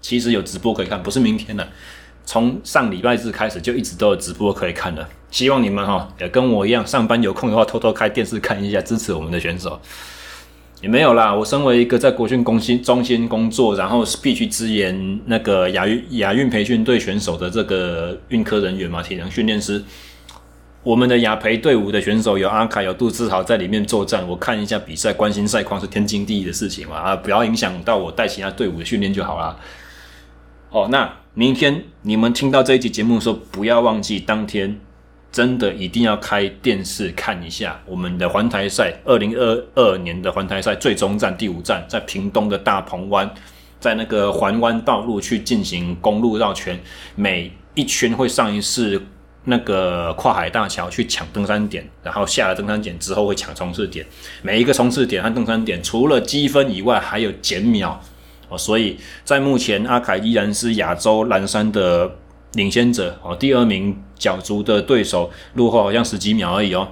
[0.00, 1.68] 其实有直播可以看，不是明天了，
[2.24, 5.08] 从上礼拜日开始就一直都有直播可以看了。
[5.30, 9.80] 希望你们哈也跟我一样，上班有空的话偷偷开电视看一下，支持我们的选手。
[10.82, 19.82] 也没有啦，我身为一个在国训中心中心工作，然后必须支援那个亚运亚运培训队选手的这个运科人员嘛，体能训练师。
[20.82, 29.56] 我们的亚培队伍的选手有阿凯有杜志豪在里面作战，我看一下比赛，关心赛况是天经地义的事情嘛，啊，不要影响到我带其他队伍的训练就好啦。
[30.70, 34.80] 哦，那明天你们听到这一集节目的时候，不要忘记当天
[35.32, 43.28] 真的一定要开电视看一下我们的环台赛，二零二二年的环台赛最终站第五站，在屏东的大鹏湾，
[43.80, 46.78] 在那个环湾道路去进行公路绕圈，
[47.16, 49.02] 每一圈会上一次
[49.44, 54.04] 那个跨海大桥去抢登山点，然后下了登山点之后会抢冲刺点，
[54.42, 57.98] 每一个冲刺点和登山点除了积分以外，还有减秒
[58.50, 58.58] 哦。
[58.58, 62.18] 所以在目前，阿凯依然是亚洲蓝山的
[62.52, 63.34] 领先者哦。
[63.34, 66.86] 第二名角逐的对手落后好像十几秒而已哦。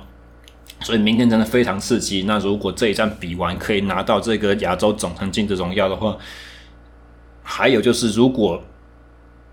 [0.80, 2.24] 所以明天真的非常刺激。
[2.26, 6.16] 那如果这一站比完可以拿到这个亚洲总成绩的荣耀的话，
[7.42, 8.62] 还有就是如果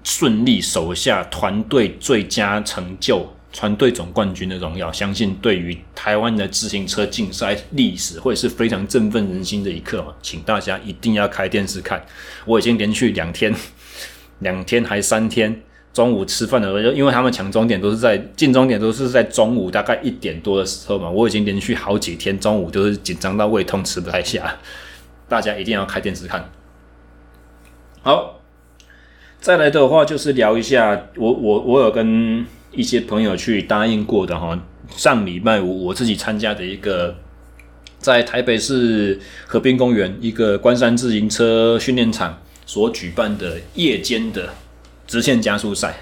[0.04, 3.28] 顺利守下团队最佳成就。
[3.54, 12.06] 团队总冠军的荣耀，相信对于台湾的自行车竞赛历史会是非常振奋人心的一刻嘛，请大家一定要开电视看。
[12.46, 13.56] 我已经连续两天、
[14.40, 15.64] 两天还三天
[15.98, 24.56] 中午吃饭的时候，就因为他们抢终点都是在进终点都是在中午大概一点多的时候嘛，我已经连续好几天中午都是紧张到胃痛吃不太下。
[25.28, 26.48] 大家一定要开电视看。
[28.04, 28.40] 好，
[29.42, 32.46] 再来的话就是聊一下，我我我有跟。
[32.70, 34.60] 一些朋友去答应过的哈，
[34.92, 37.16] 上礼拜五我自己参加的一个
[37.98, 44.54] 在台北市河滨公园一个关山自行车训练场所举办的夜间的
[45.08, 45.96] 直线加速赛。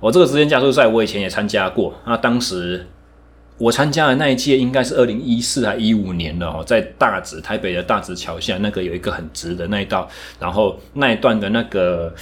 [0.00, 2.86] 我这个直线加速赛我以前也参加过，那当时
[3.56, 10.08] 我参加的那一届应该是二零一四还一五年了哦，在大直台北的大直桥下那个有一个很直的那一道，
[10.38, 12.12] 然后那一段的那个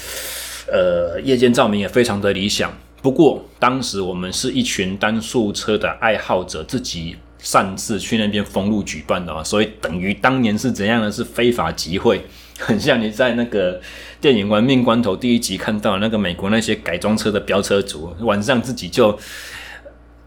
[0.71, 2.73] 呃夜间照明也非常的理想。
[3.01, 11.11] 不过当时我们是一群单速车的爱好者，自己擅自去那边封路举办的啊，所以等于当年是怎样的？
[11.11, 12.25] 是非法集会，
[12.61, 13.81] 很像你在那个
[14.21, 19.19] 电影《玩命关头》第一集看到那个美国那些改装车的飙车族，晚上自己就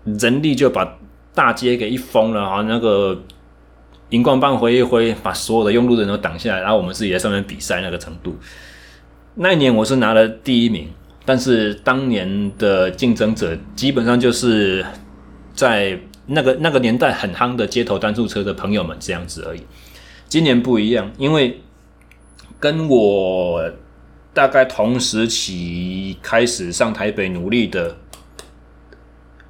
[0.04, 0.98] 人力就把
[1.34, 3.24] 大街给一封了啊，那个
[4.10, 8.36] 荧光棒挥一挥，把所有的用路的人都挡下来，然后我们自己在上面比赛那个程度。
[9.36, 10.90] 那一年我是拿了第一名。
[11.28, 14.86] 但是当年的竞争者基本上就是
[15.56, 19.62] 在那个那个年代很夯的街头单速车的朋友们这样子而已。
[20.30, 21.60] 今年不一样，因为
[22.60, 23.72] 跟我
[24.34, 27.98] 大概同时期开始上台北努力的，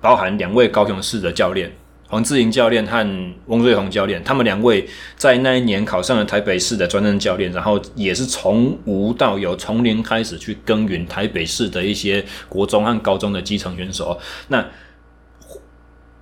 [0.02, 1.72] 包含两位高雄市的教练。
[2.08, 4.88] 黄志莹教练和翁瑞红教练，他们两位
[5.18, 14.20] 在那一年考上了台北市的专任教练，然后也是从无到有，从零开始去耕耘台北市的一些国中和高中的基层选手。
[14.50, 14.64] 那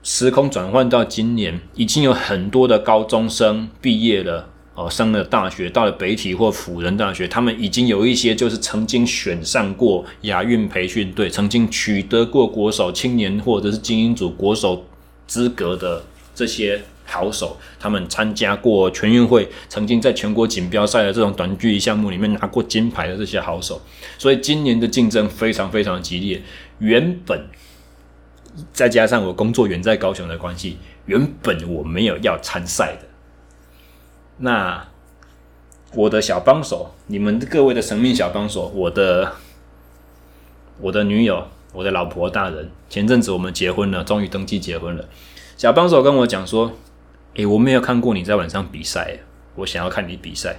[0.02, 14.86] 时空转换到今年，已经有很多的高中生毕业了，哦，上了大学，到了北体或辅仁大学，他们已经有一些就是曾经选上过亚运培训队，曾经取得过国手青年或者是精英组国手。
[15.26, 16.04] 资格的
[16.36, 23.82] 这些好手，他们参加过全运会，曾经在全国锦标赛的这种短距离项目里面拿过金牌的这些好手，
[24.18, 26.42] 所以今年的竞争非常非常激烈。
[26.80, 27.46] 原本
[28.74, 33.08] 再加上我工作远在高雄的关系，原本我没有要参赛的。
[34.38, 34.88] 那
[35.94, 39.34] 我的小帮手，你们各位的神秘小帮手，我的
[40.80, 41.48] 我的女友。
[41.74, 45.04] 我的老婆大人，前阵子我们结婚了，终于登记结婚了。
[45.58, 46.72] 小帮手跟我讲说
[47.34, 49.18] ：“诶，我没有看过你在晚上比赛，
[49.56, 50.58] 我想要看你比赛，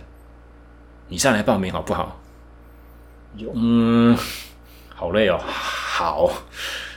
[1.06, 2.20] 你上来报名好不好？”
[3.54, 4.18] 嗯，
[4.92, 6.28] 好累哦，好。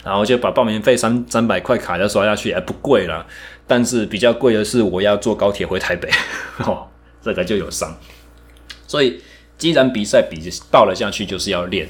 [0.04, 3.24] 然后就把报名费三三百块卡要刷下去，还不贵啦。
[3.68, 6.10] 但是比较贵的是我要坐高铁回台北，
[6.66, 6.88] 哦，
[7.22, 7.96] 这个就有伤。
[8.88, 9.22] 所以
[9.58, 10.40] 既然比赛比
[10.72, 11.90] 报了下去，就是要练。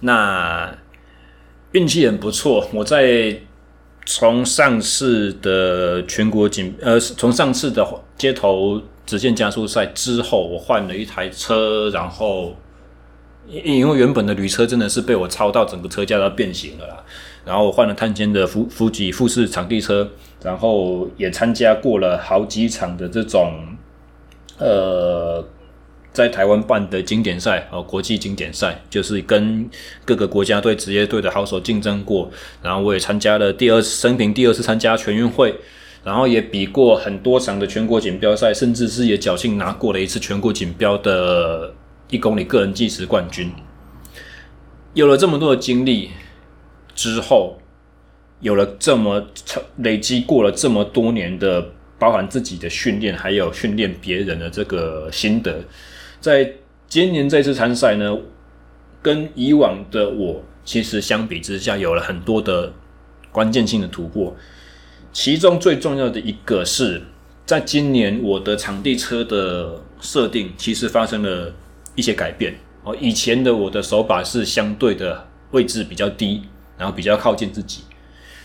[0.00, 0.72] 那。
[1.72, 3.36] 运气很不错，我在
[4.06, 12.56] 从上次的全国锦，呃，从上次的街头直线加速赛之后，我换了一台车，然后
[13.46, 17.04] 因因为原本的旅车真的是被我超到整个车架都变形了啦，
[17.46, 20.10] 然后换了碳纤的富富吉富士场地车，
[20.42, 23.54] 然后也参加过了好几场的这种，
[24.58, 25.42] 呃。
[26.12, 29.68] 在台湾办的经典赛哦，国际经典赛就是跟
[30.02, 32.30] 各个国家队、职业队的好手竞争过，
[32.62, 35.54] 然后我也参加了第二次，生平第二次参加全运会，
[36.02, 41.74] 然后也比过很多场的全国锦标赛，甚至是也侥幸拿过了一次全国锦标的
[42.08, 43.52] 一公里个人计时冠军。
[44.94, 46.12] 有了这么多的经历
[46.96, 47.56] 之后，
[48.40, 49.24] 有了这么
[49.76, 51.64] 累积过了这么多年的，
[51.98, 55.62] 包含自己的训练，还有训练别人的这个心得。
[56.20, 56.50] 在
[56.88, 58.16] 今年这次参赛呢，
[59.00, 62.72] 跟以往的我其实相比之下，有了很多的
[63.30, 64.34] 关键性的突破。
[65.12, 67.02] 其中最重要的一个是，
[67.44, 71.54] 在今年我的场地车的设定其实发生了
[71.94, 72.54] 一些改变。
[72.84, 76.42] 哦，以前的我的手把是相对的位置比较低，
[76.78, 77.82] 然后比较靠近自己。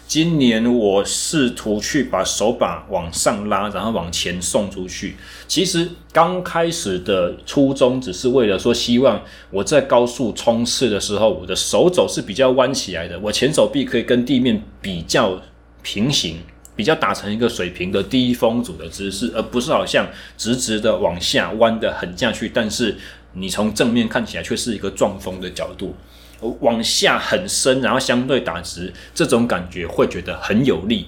[0.08, 5.16] 今年我试图去把手把往上拉，然后往前送出去。
[5.48, 15.42] 其实刚开始的初衷只是为了说，希望我在高速冲刺的时候，我的手肘是比较弯起来的，我前手臂可以跟地面比较
[15.82, 16.40] 平行，
[16.76, 20.06] 比较打成一个水平的低风阻的姿势，而不是好像
[20.38, 22.98] 直直的往下弯的很下去，但是
[23.32, 25.96] 你从正面看起来却是一个撞风的角度。
[26.60, 31.08] 往下很深，然后相对打直，这种感觉会觉得很有力。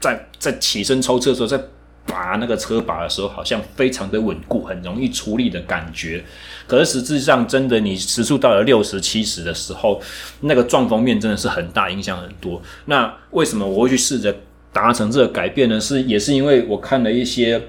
[0.00, 1.58] 在在起身抽车的时候，在
[2.06, 6.22] 拔那个车把的时候，好像非常的稳固，很容易出力的感觉。
[6.66, 10.00] 可是实际上，真的你时速到了六十七十的时候，
[10.40, 12.60] 那个撞风面真的是很大，影响很多。
[12.84, 14.36] 那为什么我会去试着
[14.72, 15.80] 达成这个改变呢？
[15.80, 17.60] 是也是因为我看了一些，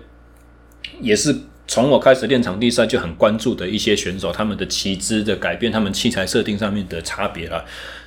[1.00, 1.34] 也是。
[1.68, 7.64] 从我开始练场地赛就很关注的一些选手，他们的骑姿的改变，他们器材设定上面的差别啊。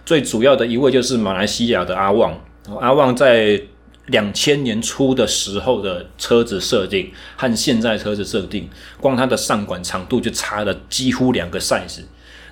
[0.07, 2.41] 最主要的一位就是马来西亚的阿旺，
[2.81, 3.61] 阿旺在
[4.07, 8.69] 两千年初的时候的车子设定和现在车子设定，
[9.01, 12.01] 光它的上管长度就差了几乎两个 size，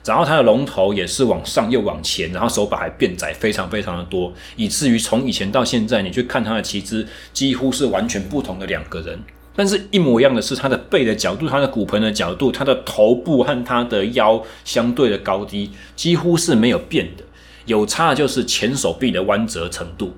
[0.05, 9.19] 然后它的龙头也是往上又往前，然后手把还变窄，非常非常的多，以至于从以前到现在，你去看他的骑姿，几乎是完全不同的两个人。
[9.57, 17.25] 但是，一模一样的是，它的背的角度、它的骨盆的角度、它的头部和它的腰相对的高低几乎是没有变的，
[17.65, 20.15] 有差就是前手臂的弯折程度。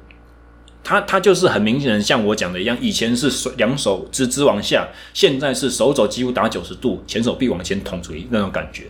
[0.83, 8.85] 它它就是很明显的，像我讲的一样，以前是手两手直直往下，现在是手肘几乎打九十度，前手臂往前捅出那种感觉。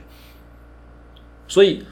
[1.46, 1.82] 所以。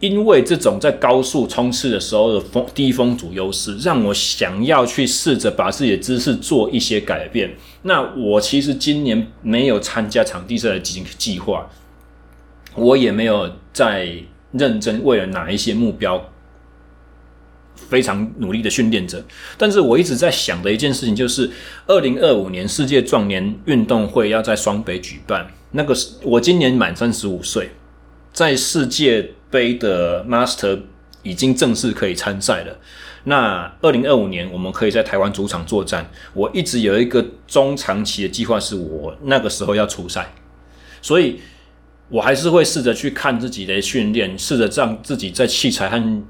[0.00, 7.54] 因为这种在高速冲刺的时候的风低风阻优势，让我想要去试着把自己的姿势做一些改变。
[7.82, 11.68] 那我其实今年没有参加场地赛的计计划，
[12.74, 14.10] 我也没有在
[14.52, 16.30] 认真为了哪一些目标
[17.74, 19.22] 非常努力的训练着。
[19.58, 21.50] 但是我一直在想的一件事情就是，
[21.86, 27.70] 二零二五年世界壮年运动会要在双北举办，那个是我今年满三十五岁，
[28.32, 29.32] 在世界。
[29.52, 30.78] 杯的 Master
[31.24, 32.78] 已经正式可以参赛了。
[33.24, 36.08] 那二零二五年我们可以在台湾主场作战。
[36.34, 40.32] 我一直有一个中长期的计划，是我那个时候要出赛，
[41.02, 41.40] 所以
[42.08, 46.22] 我还是会试着去看自己的训练，试着让自己在器材和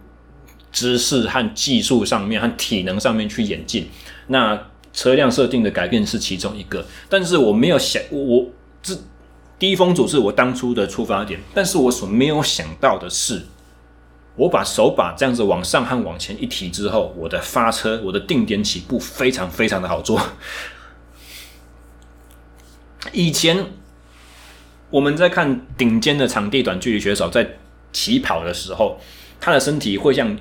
[0.73, 3.87] 知识和技术上面和体能上面去演进。
[4.29, 4.59] 那
[4.95, 8.47] 车辆设定的改变是其中一个，但是我没有想我
[8.83, 8.97] 这。
[9.61, 13.43] 低风阻是我当初的出发点，但是我所没有想到的是，
[14.35, 20.19] 我把手把这样子往上和往前一提之后，我的发车、我的定点起步非常非常的好做。
[23.13, 23.67] 以前
[24.89, 27.59] 我们在看顶尖的场地短距离选手在
[27.93, 28.99] 起跑的时候，
[29.39, 30.39] 他的身体会像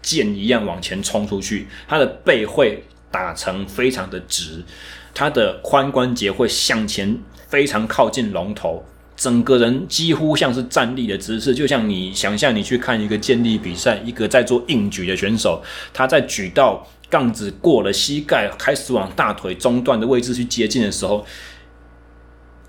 [0.00, 4.64] 箭一样往前冲出去，他的背会打成非常的直，
[5.12, 7.20] 他的髋关节会向前。
[7.52, 8.82] 非常靠近龙头，
[9.14, 21.26] 整个人几乎像是站立的姿势，就像你想象你去看一个健力比赛，一个在做硬举的选手，他在举到杠子过了膝盖，开始往大腿中段的位置去接近的时候，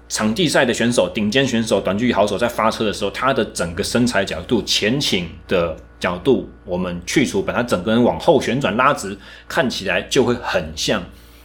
[0.09, 9.17] 场地赛的选手、顶尖选手、短距离好手在发车的时候，他的整个身材角度、前倾的角度，我们去除，把他整个人往后旋转拉直，
[9.47, 11.01] 看起来就会很像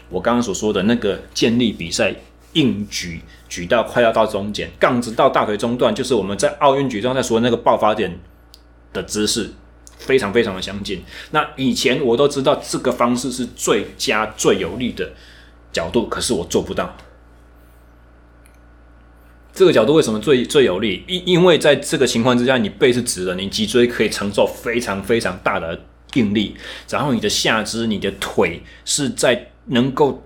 [0.08, 2.12] 我刚刚所说的那个健力比赛。
[2.58, 8.18] 硬举举到快要到中间，杠子到大腿中段，就是我们在奥运举重在说那个爆发点
[8.92, 9.50] 的姿势，
[9.96, 11.04] 非常非常的相近。
[11.30, 15.12] 那以前我都知道这个方式是最佳最有力的
[15.72, 16.96] 角度，可是我做不到。
[19.52, 21.04] 这个角度为什么最最有力？
[21.06, 25.80] 因因为在这个情况之下，你背是直的，你脊椎可以承受非常非常大的
[26.14, 26.56] 应力，
[26.88, 30.24] 然后你的下肢、你的腿是在能够。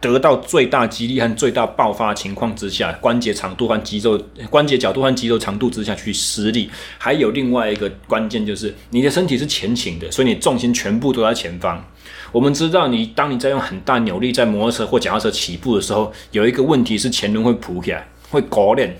[0.00, 4.20] 得到最大肌力和最大爆发情况之下，关节长度和肌肉
[4.50, 11.82] 关节角度和肌肉长度之下去施力，还有另外一个关键就是你的身体是前倾的，所以你重心全部都在前方。
[12.30, 18.96] 我们知道你，当你在用很大扭力在摩托车或脚踏车起步的时候，有一个问题是前轮会浮起来，会勾链。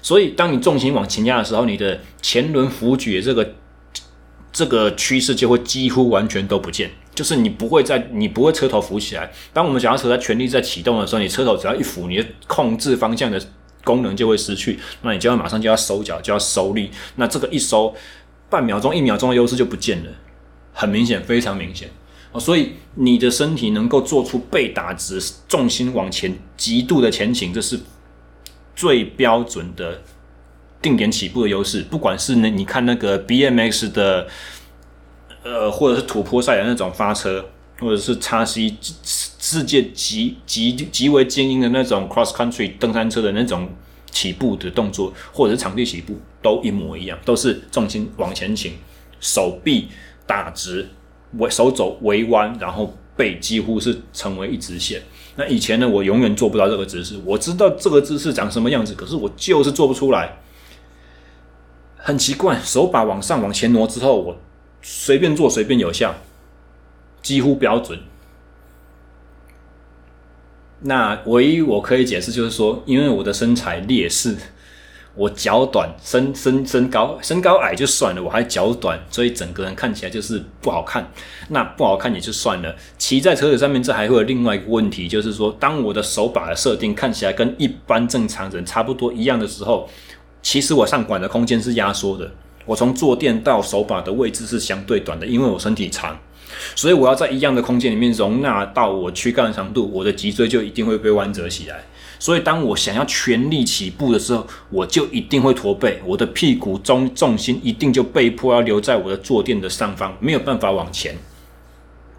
[0.00, 3.54] 所以当你重心往前压的时候，你的前轮浮举这个
[4.52, 6.90] 这个趋势就会几乎完全都不见。
[7.14, 9.30] 就是你不会在，你不会车头浮起来。
[9.52, 13.40] 当我们脚踏车在全力在启动的时候，你车头只要一浮，你的控制方向的
[13.84, 17.94] 功能就会失去，那你就要马上就要收脚，就要收力，那这个一收，
[18.48, 20.10] 半秒钟、一秒钟的优势就不见了，
[20.72, 21.90] 很明显，非常明显。
[22.32, 27.78] 哦，所以你的身体能够做出被打直，重心往前极度的前倾，这是
[28.74, 30.00] 最标准的
[30.80, 31.82] 定点起步的优势。
[31.82, 34.26] 不管是那你看那个 BMX 的，
[35.42, 37.44] 呃，或者是土坡赛的那种发车，
[37.78, 38.74] 或者是叉 C
[39.04, 43.68] 世界极极极为精英的那种 cross country 登山车的那种
[44.10, 48.72] 起步的动作，或者是场地起步，都一模一样，都是重心往前倾，
[49.20, 49.88] 手臂
[50.26, 50.88] 打直。
[51.38, 55.00] 我手肘微弯，然后背几乎是成为一直线。
[55.36, 57.18] 那以前呢，我永远做不到这个姿势。
[57.24, 60.36] 我知道这个姿势长什么样子，可是我就是做不出来。
[61.96, 64.36] 很奇怪，手把往上往前挪之后，我
[64.82, 66.14] 随便做随便有效，
[67.22, 67.98] 几乎标准。
[70.80, 74.36] 那唯一我可以解释就是说，因为我的身材劣势。
[75.14, 81.06] 我脚短，身身身高身高矮就算了，我还脚短，所以整个人看起来就是不好看。
[81.50, 89.86] 那不好看也就算了，骑在车子上面，这还会有另外一个问题，就是说，当我的手把的设定看起来跟一般正常人差不多一样的时候，
[90.40, 92.30] 其实我上管的空间是压缩的。
[92.64, 96.18] 我从坐垫到手把的位置是相对短的，因为我身体长，
[96.74, 101.84] 所以我要在一样的空间里面容纳到我躯干的长度，我的脊椎就一定会被弯折起来。
[102.18, 111.16] 所以，当我想要全力起步的时候，我就一定会驼背，我的屁股中重心一定就被迫要留在我的坐垫的上方，没有办法往前。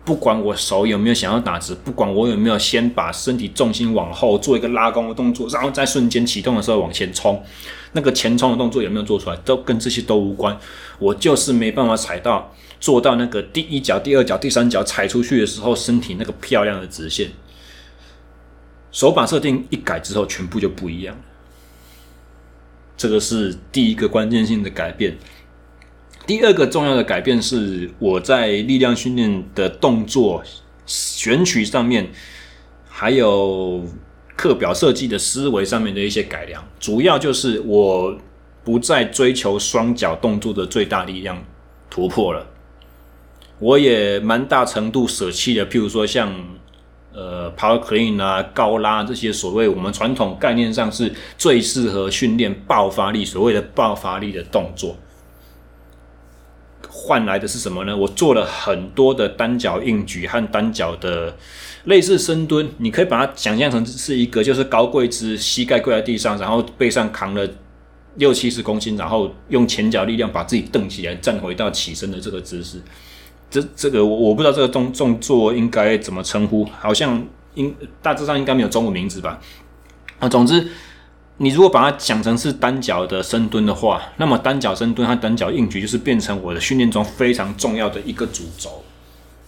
[0.06, 7.41] 不管我手有没有想要打直，不管我有没有先把身体重心往后做一个拉弓的动作，然后在瞬间启动的时候往前冲，
[7.93, 10.58] 那个前冲的动作有没有做出来，都跟这些都无关。
[10.99, 17.32] 我就是没办法踩到，做到那个第一脚、第二脚、第三脚踩出去的时候，身体那个漂亮的直线。
[18.91, 21.22] 手把设定一改之后，全部就不一样了。
[22.97, 25.18] 这个是第一个关键性的改变。
[26.26, 30.41] 第二个重要的改变是我在力量训练的动作
[30.86, 32.09] 选取上面，
[32.88, 33.84] 还有
[34.36, 36.63] 课表设计的思维上面的一些改良。
[36.80, 38.17] 主要就是我
[38.63, 41.43] 不再追求双脚动作的最大力量
[41.89, 42.47] 突破了，
[43.59, 46.34] 我也蛮大程度舍弃了，譬如说像。
[47.15, 54.97] 呃，power clean 啊，高拉这些所谓我们传统概念上是最适合训练爆发力，所谓的爆发力的动作，
[56.96, 57.98] 换来的是什么呢？
[57.98, 61.36] 我做了很多的单脚硬举和单脚的
[61.86, 67.50] 类似深蹲，你可以把它想象成是一个就是高跪姿，膝盖跪在地上，然后背上扛了
[68.16, 72.80] 六七十公斤，然后用前脚力量把自己蹬起来，站回到起身的这个姿势。
[73.50, 77.26] 这这个我我不知道这个动动作应该怎么称呼，好像
[77.56, 79.41] 应大致上应该没有中文名字吧。
[80.20, 80.70] 啊，总之，
[81.38, 88.84] 你如果把它讲成是单脚的深蹲的话，那么单脚深蹲和单脚硬举就是变成我的训练中非常重要的一个主轴。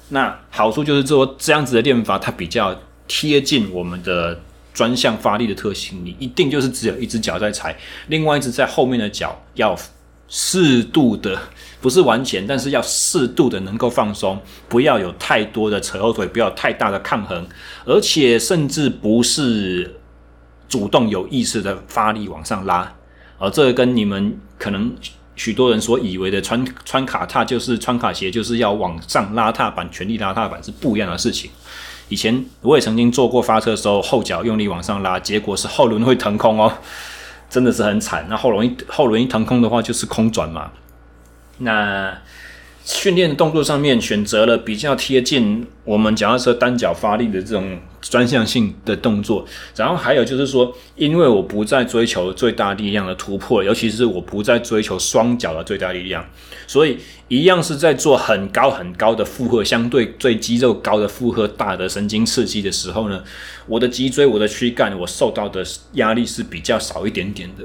[0.09, 2.75] 那好处就是说，这样子的练法它比较
[3.07, 4.39] 贴近我们的
[4.73, 7.75] 专项发力的特性，你一定就是只有一只脚在踩，
[8.07, 9.77] 另外一只在后面的脚要
[10.27, 11.39] 适度的。
[11.81, 17.47] 不是完全，但是要适度的能够放松，不要有太多的扯后腿，不要太大的抗衡，
[17.86, 19.95] 而且甚至不是
[20.68, 22.91] 主动有意识的发力往上拉，
[23.38, 24.93] 而这个跟你们可能
[25.36, 31.51] 许多人所以为的穿穿卡踏就是穿卡鞋就是要往上拉踏板，全力拉踏板是不一样的事情。
[32.07, 36.72] 以前我也曾经做过发车的时候，后脚用力往上拉，结果是后轮会腾空哦，
[37.49, 38.26] 真的是很惨。
[38.30, 40.72] 那后轮一后轮一腾空的话，就是空转嘛。
[41.57, 42.16] 那
[42.86, 49.43] 训练动作上面选择了比较贴近我们脚踏车单脚发力的这种专项性的动作，
[49.75, 56.23] 然后还有就是说，因为我不再追求最大力量的突破，尤其是我不再追求双脚的最大力量，
[56.67, 63.23] 所以一样是在做很高很高的负荷，相对最肌肉高的负荷大的神经刺激的时候呢，
[63.65, 67.63] 我的脊椎、我的躯干，我受到的压力是比较少一点点的。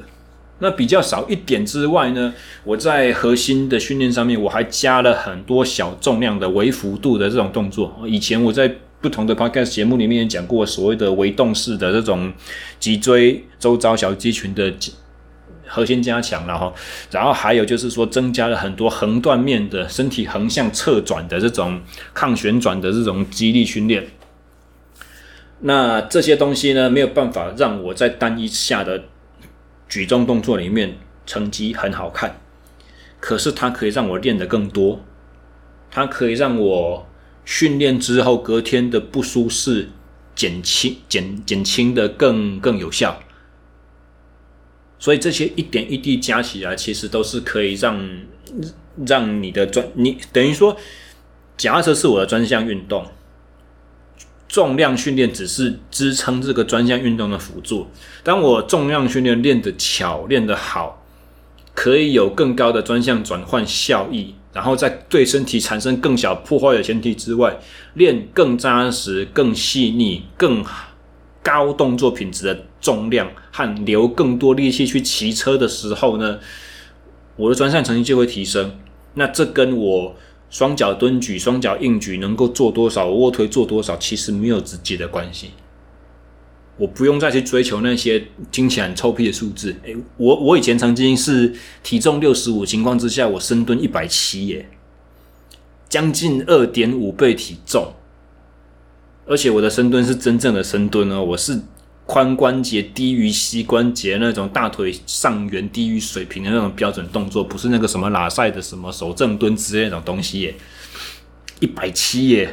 [0.63, 2.33] 那比较少一点之外呢，
[2.65, 7.97] 我在核心的训练上面，我还加了很多小重量的微幅度的这种动作。
[8.07, 12.31] 以前我在不同的 podcast 节目里面也讲过所谓的微动式的这种
[12.79, 14.71] 脊椎周遭小肌群的
[15.67, 16.75] 核心加强，然后，
[17.11, 21.81] 然后还有就是说增加了很多横断面的身体横向侧转的这种
[22.13, 24.07] 抗旋转的这种肌力训练。
[25.61, 29.05] 那这些东西呢，没有办法让我在单一下的。
[29.91, 32.41] 举重动作里面成绩很好看，
[33.19, 35.05] 可是它可以让我练得更多，
[35.91, 37.09] 它可以让我
[37.45, 39.89] 训练之后隔天的不舒适
[40.37, 43.21] 减轻减减轻的更更有效。
[44.99, 48.09] 所以这些一点一滴加起来，其实都是可以让
[49.07, 50.77] 让你的专你等于说，
[51.57, 53.05] 脚踏车是我的专项运动，
[54.51, 57.87] 重量训练只是支撑这个专项运动的辅助。
[58.25, 61.07] 当我重量训练练得巧、练得好，
[61.73, 67.57] 可以有更高的专项转换效益，然后在对身体产生更小破坏的前提之外，
[67.95, 70.65] 练更扎实、更细腻、更
[71.45, 76.41] 高动作品质的重量和留更多力气去骑车的时候呢，
[77.37, 78.77] 我的专项成绩就会提升。
[79.15, 80.17] 那这跟我
[80.51, 85.51] 双脚蹲举、双脚硬举能够做多少，卧推做多少，其实没有直接的关系。
[86.77, 89.77] 我不用再去追求那些听起来很臭屁的数字。
[89.85, 94.69] 诶，我我以前曾经是体重六十五情况之下，我深蹲一百七耶，
[95.89, 97.93] 将近二点五倍体重。
[99.27, 101.61] 而且我的深蹲是真正的深蹲哦，我是
[102.11, 110.55] 髋关节低于膝关节那种大腿上缘低于水平的那种标准动作，不是那个什么拉赛的什么手正蹲之类那种东西耶。
[111.61, 112.53] 一百七耶，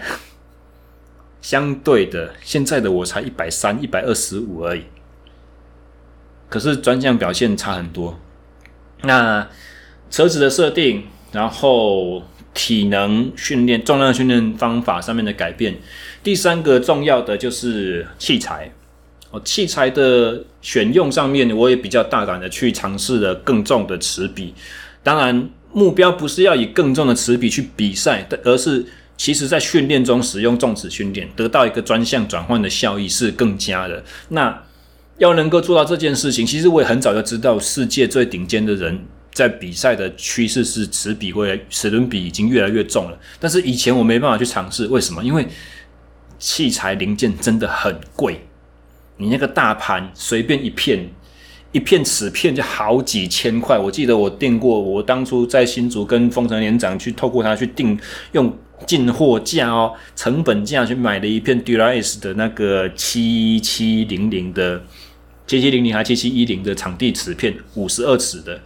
[1.41, 4.83] 相对的，现在的我才一百三、一百二十五而已。
[6.49, 8.19] 可是专项表现差很多。
[9.01, 9.49] 那
[10.11, 12.21] 车子的设定，然后。
[12.53, 15.77] 体能训练、重量训练方法上面的改变。
[16.23, 18.71] 第三个重要的就是器材
[19.31, 24.53] 哦，器材的选用上面，我也比较大胆的去尝试了更重的齿比。
[25.03, 28.85] 当然，目标不是要以更重的齿比去比赛，而是
[29.17, 34.03] 其实在训练中使用重齿训练，得到一个专项转换的效益是更佳的。
[34.29, 34.63] 那
[35.17, 38.99] 要能够做到这件事情，其实我也很早就知道，世界最顶尖的人。
[39.33, 45.23] 在比赛的趋势是齿比会齿轮比已经越来越重了，但是以前我没办法去尝试，为什么？
[45.23, 45.47] 因为
[46.39, 48.46] 器材零件真的很贵，
[49.17, 51.09] 你那个大盘随便一片
[51.71, 53.77] 一片齿片就好几千块。
[53.77, 57.99] 我记得我订过，我当初在新竹跟丰城连长去透过他去订，
[58.31, 58.55] 用
[58.85, 64.81] 进货价哦成本价去买了一片 DuraS 的那个七七零零的
[65.45, 68.61] 七七零零还七七一零的场地齿片，五十二齿的。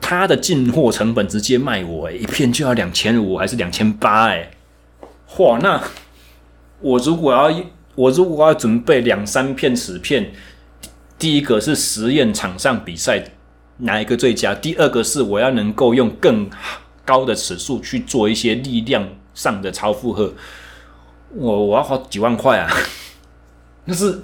[0.00, 4.50] 他的进货成本直接卖我诶，一片就要两千五还是两千八诶？
[5.38, 5.80] 哇，那
[6.80, 7.62] 我如果要
[7.94, 10.32] 我如果要准备两三片齿片，
[11.18, 13.22] 第一个是实验场上比赛
[13.78, 14.54] 哪一个最佳？
[14.54, 16.48] 第二个是我要能够用更
[17.04, 20.34] 高的齿数去做一些力量上的超负荷，
[21.34, 22.70] 我我要花几万块啊！
[23.86, 24.20] 那是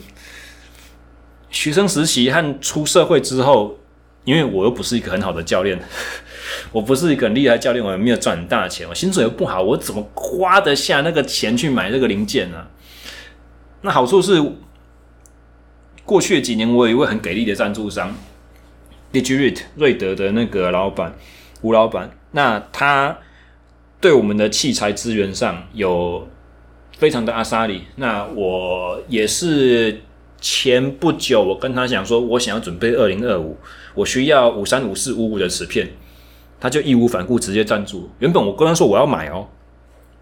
[1.51, 3.79] 学生实习和出社会之后。
[4.25, 5.81] 因为我又不是一个很好的教练，
[6.73, 12.67] 我不是一个很厉害教练，我也没有赚很大的钱，我薪水又不好，我怎么花得下那个钱去买这个零件呢？
[13.87, 14.43] 那好处是，
[16.05, 18.13] 过去的几年我有一位很给力的赞助商
[19.13, 21.15] ，Digirit 瑞德的那个老板
[21.63, 23.17] 吴老板，那他
[24.01, 26.27] 对我们的器材资源上有
[26.99, 30.01] 非常的阿莎里，那我也是。
[30.39, 33.57] 前不久，我跟他讲说，我想要准备二零二五，
[33.95, 35.89] 我需要五三五四五五的齿片，
[36.61, 38.11] 他就义无反顾直接赞助。
[38.19, 39.49] 原本我跟他说我要买哦，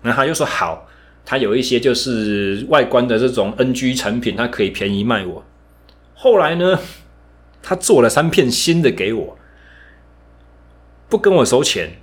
[0.03, 0.87] 那他就说好，
[1.27, 5.45] 他有一些就是外观的这种 NG 产品，他可以便宜卖我。
[6.14, 6.79] 后来呢，
[7.62, 9.39] 他做了三片新的给我，
[11.09, 11.99] 不跟我收钱，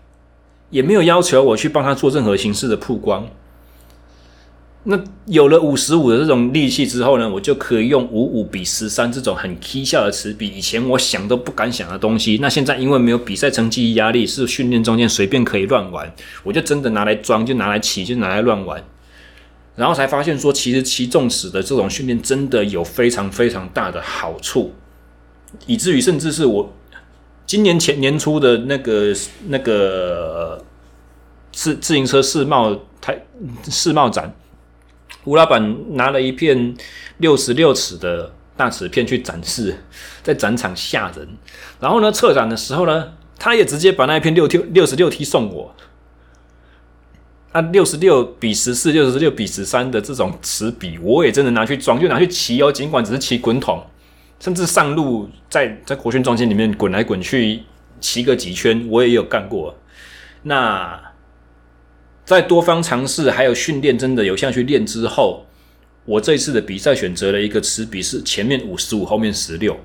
[0.69, 3.28] 也没有要求我去帮他做任何形式的曝光。
[4.84, 12.39] 那有了五十五的这种利器之后呢，我就可以用五五比十三这种很低效的齿比，以前我想都不敢想的东西。
[12.41, 16.11] 那现在因为没有比赛成绩压力，是训练中间随便可以乱玩，
[16.43, 18.84] 我就真的拿来装，就拿来骑，就拿来乱玩。
[19.76, 24.74] 然后才发现说，其实骑重齿的这种训练真的有非常非常大的好处，
[25.65, 26.74] 以至于甚至是我
[27.45, 29.15] 今年前年初的那个
[29.47, 30.63] 那个
[31.51, 33.26] 自自行车世贸台
[33.69, 34.34] 世贸展。
[35.24, 36.76] 吴老板拿了一片
[37.17, 39.78] 六十六尺的大齿片去展示，
[40.24, 41.28] 在展场吓人。
[41.80, 45.76] 然后呢，策展的时候呢，他也直接把那一片六 T 六十六 T 送我。
[47.54, 52.72] 那，六十六比十四、六十六比十三的这种齿比，我也真的拿去装，就拿去骑哦。
[52.72, 53.84] 尽管只是骑滚筒，
[54.39, 57.62] 甚至上路在在国训中心里面滚来滚去，
[57.99, 59.76] 骑个几圈，我也有干过。
[60.43, 60.99] 那。
[62.24, 65.45] 在多方尝试还有训练，真的有效去练之后，
[66.06, 69.78] 我这一次的比赛选择了一个齿比是前面五十五，后面十六。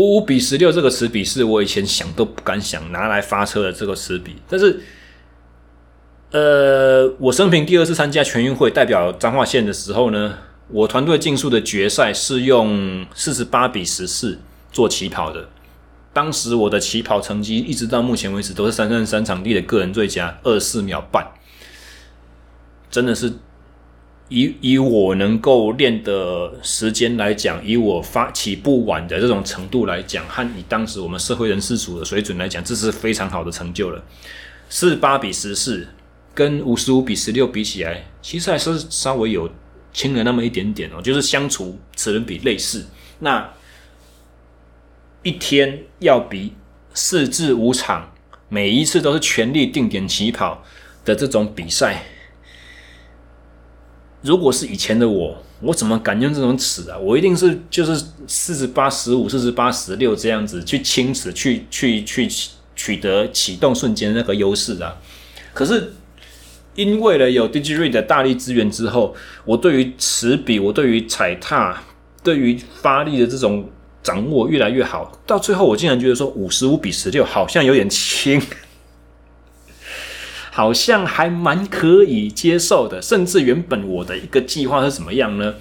[0.00, 4.80] 五五比十六这个词比是我以前想都不敢想拿来发车的这个词比，但是，
[6.30, 10.38] 呃，我生平第二次参加全运会代表彰化县的时候呢，
[10.68, 14.38] 我团队竞速的决赛是用四十八比十四
[14.72, 15.50] 做起跑的。
[16.14, 21.30] 当时我的起跑成绩一直到目前为止都是三胜三场地的个人最佳，二四秒半，
[22.90, 23.34] 真的是
[24.30, 34.02] 以以我能够练的时间来讲，以我发起步晚的这种程度来讲，和以当时我们社会人士组的水准来讲，这是非常好的成就了。
[34.70, 35.86] 四八比十四
[36.32, 39.50] 跟五十五比十六比起来，其实还是稍微有
[39.92, 42.86] 轻了那么一点点哦，就是相处齿轮比类似
[43.18, 43.50] 那。
[45.22, 46.54] 一天要比
[46.94, 48.10] 四至五场，
[48.48, 50.64] 每一次都是全力定点起跑
[51.04, 52.02] 的这种比赛，
[54.22, 56.98] 如果是以前的我，我怎么敢用这种尺啊？
[56.98, 62.28] 我一定是就是四十八十五、四十八十六这样子去轻尺，去去去
[62.74, 64.96] 取得启动瞬间那个优势啊。
[65.52, 65.92] 可是
[66.74, 69.14] 因为了有 Digiride 的大力支援之后，
[69.44, 71.82] 我对于齿比，我对于踩踏，
[72.22, 73.68] 对于发力的这种。
[74.02, 78.40] 掌握越来越好，到最后我竟然觉得说五十五比十六好像有点轻，
[80.50, 83.00] 好像还蛮可以接受的。
[83.00, 85.54] 甚至原本我的一个计划是怎么样呢？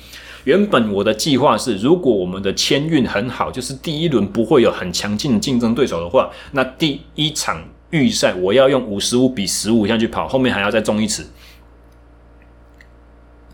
[0.46, 11.26] 原本我的计划是，如果我们的签运很好，就是第一轮不会有很强劲的竞争对手的话，那第一场预赛我要用五十五比十五下去跑，后面还要再中一尺。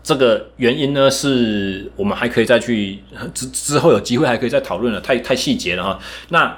[0.02, 3.00] 这个原因呢，是我们还可以再去
[3.34, 5.98] 之之后有机会还可以再讨论了，太太细节了哈。
[6.28, 6.56] 那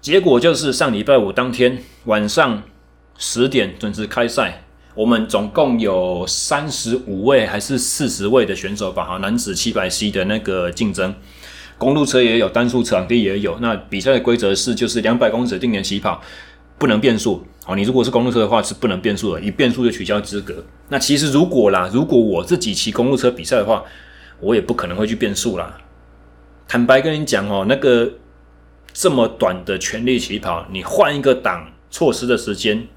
[0.00, 2.64] 结果就是上礼拜五当天晚上
[3.16, 9.04] 十点准时开赛，我们总共有三十五位还是四十位的选手吧？
[9.04, 11.14] 哈，男子七百 C 的那个竞争，
[11.78, 13.58] 公路车也有，单速场地也有。
[13.60, 16.20] 那比赛的规则是，就是两百公尺定点起跑。
[16.76, 20.62] 不能变速哦，你如果是公路车的话是不能变速的，一变速就取消资格。
[20.88, 23.84] 那其实如果啦，如果我自己骑公路车比赛的话，
[24.40, 25.78] 我也不可能会去变速啦。
[26.66, 28.10] 坦白跟你讲哦，那个
[28.92, 32.88] 这么短的全力起跑，你换一个档，错失的时间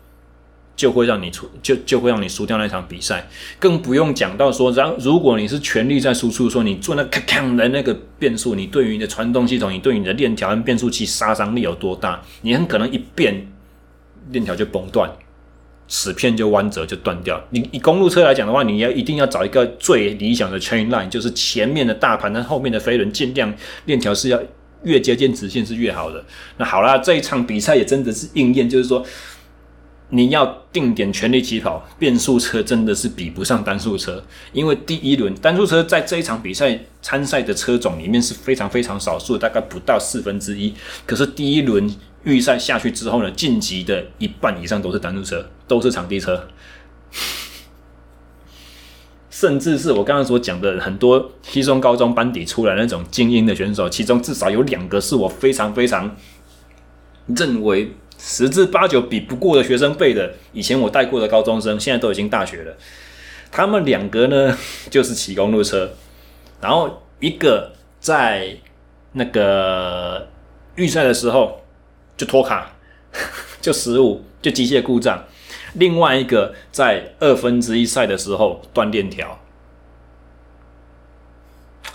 [0.78, 3.28] 就会让你出，就就会让你输掉那场比赛。
[3.59, 12.21] 更不用讲到说，然如果你是全力在输出，说你做那咔咔的那个变速，你对于你的传动系统，你对你的链条跟变速器杀伤力有多大？
[12.43, 13.45] 你很可能一变。
[14.30, 15.09] 链条就崩断，
[15.88, 17.41] 齿片就弯折就断掉。
[17.51, 23.53] 你以公路车来讲的话，你要一定要找一个最理想的 chain line，就是前面的大盘，但后面的飞轮尽量
[23.86, 24.38] 链条是要
[24.84, 26.21] 越接近直线是越好的。
[26.57, 29.01] 那好啦，这一场比赛也真的是应验，就是说
[30.10, 40.74] 你要定点全力起跑，变速车真的是比不上单速车，因为第一轮单速车在这一场比赛参赛的车种里面是非常非常少数，大概不到四分之一。
[41.05, 41.89] 可是第一轮。
[42.24, 46.45] 预赛下去之后呢，晋级的一半以上都是单速车，都是场地车，
[49.30, 56.18] 甚至是我刚刚所讲的很多西中高中班底出来那种精英的选手，其中至少有两个是我非常非常
[57.28, 60.34] 认为十之八九比不过的学生辈的。
[60.53, 62.76] 以前我带过的高中生，现在都已经大学了。
[63.51, 64.57] 他们两个呢，
[64.89, 65.89] 就是骑公路车，
[66.59, 68.57] 然后一个在
[69.13, 70.28] 那个
[70.76, 71.61] 预赛的时候。
[72.18, 72.74] 就脱卡，
[73.61, 75.24] 就失误，就机械故障。
[75.76, 79.39] 另外一个在二分之一赛的时候断链条，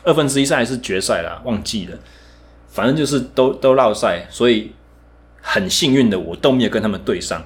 [0.05, 1.99] 二分之一赛还是决赛啦，忘记了。
[2.69, 4.71] 反正就是都都落赛，所以
[5.43, 7.45] 很幸运的我都没有跟他们对上。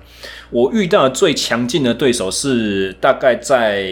[0.50, 3.90] 我遇到的最强劲的对手是大概在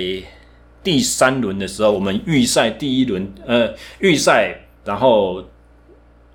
[0.84, 5.42] 第三轮的时候，我们预赛第一轮，呃，预赛然后。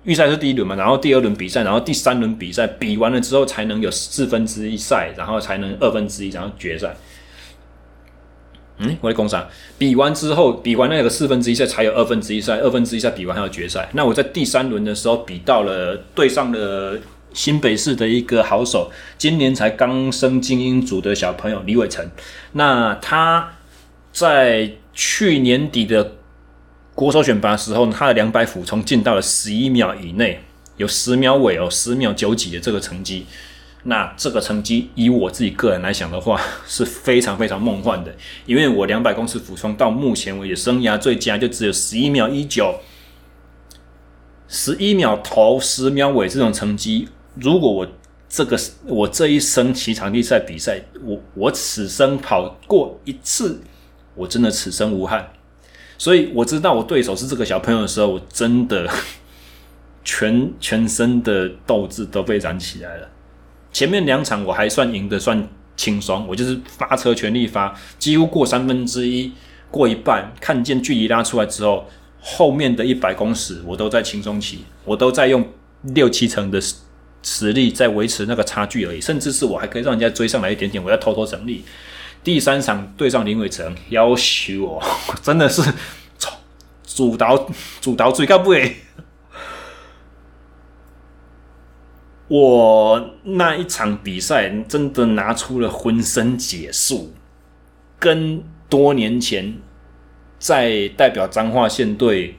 [0.04, 6.96] 预赛是第一轮嘛，然后第二轮比赛，然后第三轮比赛比完了之后才能有四分之一赛，然后才能二分之一，然后决赛。
[8.78, 9.46] 嗯，我在工厂
[9.76, 13.90] 比完之后，比完那个四分之一赛才有二分之一赛，二分之一赛比完还有决赛。
[13.92, 16.98] 那我在第三轮的时候比到了对上了
[17.32, 22.08] 新北市的一个好手，今年才刚升精英组的小朋友李伟成。
[22.52, 23.52] 那他
[24.12, 26.12] 在去年底的。
[26.92, 30.42] 国手选拔时候，他的两百俯冲进到了十一秒以内，
[30.76, 33.24] 有十秒尾哦，十秒九几的这个成绩。
[33.84, 38.14] 那这个成绩以我自己个人来讲的话，是非常非常梦幻的，
[38.44, 42.80] 因为我两百公尺俯冲到目前为止生涯最佳就只有十一秒一九，
[44.46, 47.08] 十一秒头，十秒尾这种成绩。
[47.34, 47.86] 如果我
[48.28, 53.60] 这个我这一生骑场地赛比赛，我我此生跑过一次，
[54.14, 55.30] 我真的此生无憾。
[55.98, 58.88] 所以我知道我对手是这个小朋友的时候，我真的
[60.04, 63.08] 全全身的斗志都被燃起来了。
[63.72, 69.32] 前面两场我还算赢得算轻松，我就是发车全力发，几乎过三分之一，
[69.70, 71.84] 过一半，看见距离拉出来之后，
[72.20, 75.46] 后面的一百公尺我都在轻松骑，我都在用
[75.82, 76.60] 六七成的
[77.22, 81.64] 实力在维持那个差距而已，甚至是我还可以让人家追上来一点点，我要偷偷整理。
[82.22, 84.82] 第三场对上林伟成，要求我
[85.22, 85.62] 真的是
[86.84, 87.50] 主导
[87.80, 88.52] 主导最高不。
[92.28, 97.12] 我那一场比赛真的拿出了浑身解数，
[97.98, 99.58] 跟多年前
[100.38, 102.36] 在代表彰化县队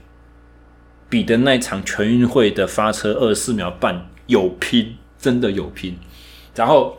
[1.09, 5.95] 比的那场全运会的发车二十四秒半有拼，真的有拼。
[6.55, 6.97] 然后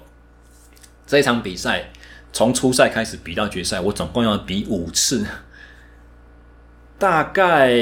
[1.06, 1.90] 这场比赛
[2.32, 5.26] 从初赛开始比到决赛，我总共要比五次，
[6.98, 7.72] 大概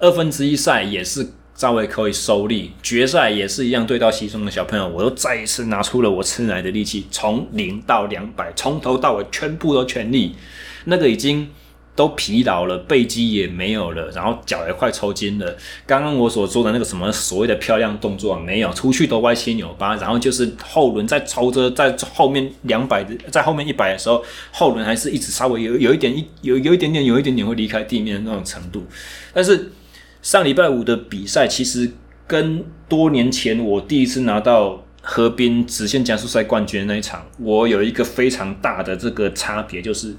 [0.00, 1.34] 二分之一赛也是。
[1.58, 10.36] 稍微可以收力，决赛也是一样，对到西中的小朋友，我又再一次拿出了我吃奶的力气，从零到两百，从头到尾全部都全力，
[10.84, 11.50] 那个已经
[11.98, 15.56] 都疲劳了，背肌也没有了，然后脚也快抽筋了。
[15.84, 28.86] 刚刚我所说的那个什么所谓的漂亮动作没有，出去都歪七扭八，然后就是后轮在抽着，在后面两百的，在后面一百的时候，后轮还是一直稍微有有一点一有有一点点有一点点会离开地面的那种程度，
[29.34, 29.72] 但是。
[30.20, 31.88] 上礼拜五的比赛，其实
[32.26, 40.12] 跟多年前我第一次拿到河滨直线加速赛冠军那一场，我有一个非常大的这个差别，就是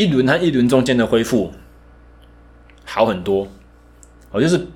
[0.00, 1.52] 一轮和一轮中间的恢复
[2.86, 3.46] 好很多。
[4.30, 4.66] 我就是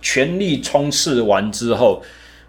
[0.00, 2.02] 全力冲刺完之后，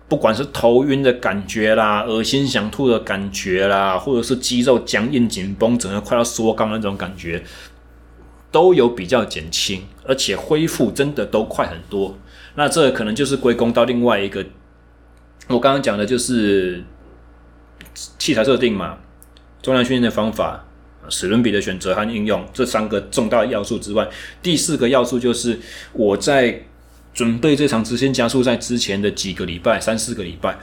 [0.09, 7.43] 不管是头晕的感觉啦、恶心想吐的感觉啦，或者是肌肉僵硬紧绷、整个快要缩肛那种感觉。
[8.51, 12.17] 都有比较减轻，而且恢复真的都快很多。
[12.55, 14.43] 那这可能就是归功到另外一个，
[15.49, 16.83] 我刚刚讲的就是
[18.17, 18.97] 器材设定嘛，
[19.61, 20.65] 重量训练的方法、
[21.09, 24.07] 史伦比的选择和应用这三个重大要素之外，
[24.41, 25.59] 第四个要素就是
[25.93, 26.61] 我在
[27.13, 30.57] 准备这场直线加速赛之前的几个礼拜，三四个礼拜，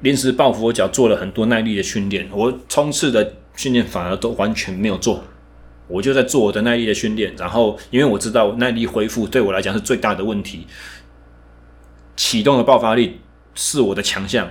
[0.00, 5.22] 临时抱佛脚做了很多耐力的训练，我冲刺的训练反而都完全没有做。
[5.88, 10.66] 我就在做我的耐力的训练，然后因为我知道耐力恢复对我来讲是最大的问题，
[12.16, 13.20] 启动的爆发力
[13.54, 14.50] 是我的强项。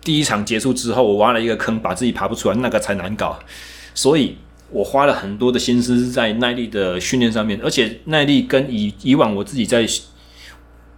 [0.00, 3.38] 第一场结束之后，我挖了一个坑，把自己爬不出来，那个才难搞。
[3.94, 4.36] 所以
[4.70, 9.86] 我花了很多的心思在耐力的训练上面，而且耐力跟以以往我自己在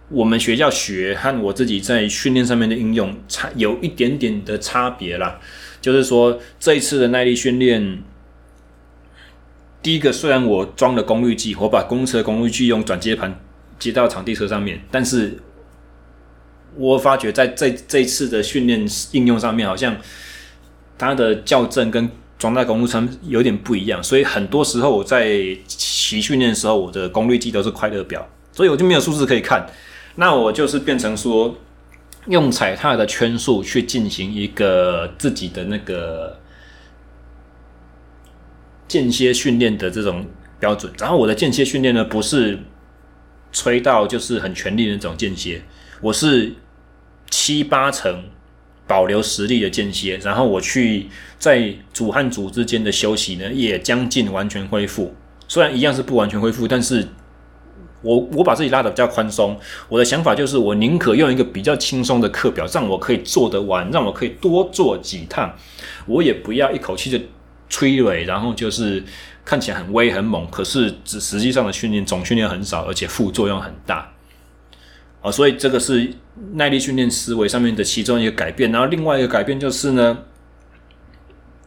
[0.09, 5.39] 我们学校学和我自己在训练上面的应用差有一点点的差别啦。
[5.81, 8.03] 就是说这一次的耐力训练。
[9.81, 13.39] 第一个，虽然我装了功率计，我把公车功率计用转接盘
[13.77, 15.37] 接到场地车上面，但是
[16.75, 19.95] 我发觉在这这次的训练应用上面，好像
[20.97, 25.35] 它的校正跟装在公路上有点不一样，所以很多时候我在
[25.67, 29.67] 骑训练的时候，我的功率计都是快乐表，所以我就没有数字可以看。
[30.15, 31.55] 那我就是变成说，
[32.27, 36.39] 用踩踏的圈数去进行一个自己的那个。
[38.87, 40.23] 间歇训练的这种
[40.59, 42.59] 标准，然后我的间歇训练呢，不是
[43.51, 45.63] 吹到就是很全力的那种间歇，
[46.01, 46.53] 我是
[47.31, 48.25] 七八成
[48.87, 51.07] 保留实力的间歇，然后我去
[51.39, 55.13] 在组和组之间的休息呢，也将近完全恢复。
[55.47, 57.07] 虽然一样是不完全恢复，但是
[58.01, 59.59] 我我把自己拉得比较宽松。
[59.89, 65.55] 我的想法就是，我宁可用一个比较轻松的课表，让我可以做得完，让我可以多做几趟，
[66.05, 67.19] 我也不要一口气就。
[67.67, 69.03] 催尾，然后就是
[69.43, 74.07] 看起来很威很猛，可是实实际上的训练总训练很少，而且副作用很大。
[75.25, 76.07] 啊，所以这个是
[76.53, 78.71] 耐力训练思维上面的其中一个改变。
[78.71, 80.19] 然后另外一个改变就是呢，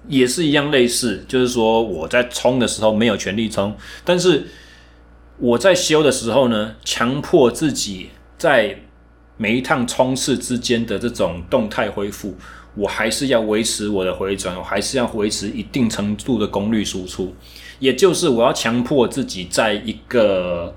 [0.06, 4.46] 也是一样类似，就是说我在冲的时候没有全力冲，但是
[5.38, 8.78] 我在休的时候呢，强迫自己在
[9.36, 12.36] 每一趟冲刺之间的这种动态恢复。
[12.76, 17.34] 我还是要维持我的回转，我还是要维持一定程度的功率输出，
[17.80, 20.72] 也就是我要强迫自己在一个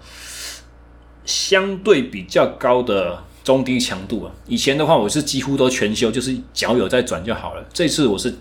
[1.31, 4.31] 相对比较高的中低强度啊。
[4.47, 7.65] 以前的话，我是几乎都全休，就是脚有在转就好了。
[7.71, 8.33] 这次我是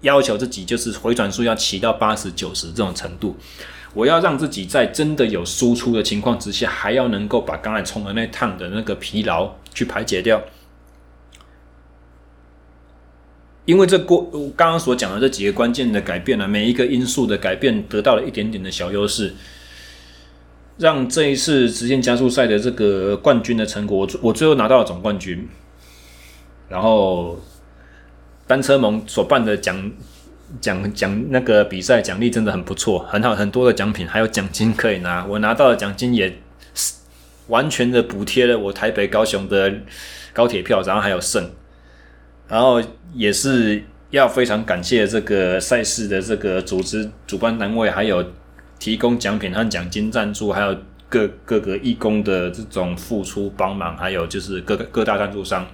[0.00, 3.36] 要求自己，就是回转数要骑到八十九十这种程度，
[3.92, 10.42] 我要让自己在真的有输出的情况之下，还要能够把刚才冲的那趟的那个疲劳去排解掉。
[13.66, 19.34] 因为这过我刚刚所讲的这几个关键的改变呢，每一个因素的改变得到了一点点的小优势，
[20.80, 25.46] 让这一次直线加速赛的这个冠军的成果，我我最后拿到了总冠军。
[26.70, 27.38] 然后
[28.46, 29.92] 单车盟所办的奖
[30.60, 35.26] 奖奖那个比赛奖励真的很不错，很好，很多的奖品，还有奖金可以拿。
[35.26, 36.38] 我拿到的奖金也
[37.48, 39.70] 完全的补贴了我台北高雄的
[40.32, 41.50] 高铁票，然后还有剩，
[42.48, 42.80] 然后
[43.12, 48.24] 也是要非常感谢这个赛事的这个组织主办单位，还有
[48.80, 50.76] 提供奖品和奖金赞助，还有
[51.08, 55.64] 各各个义工的这种付出帮忙，还有就是各个各大赞助商。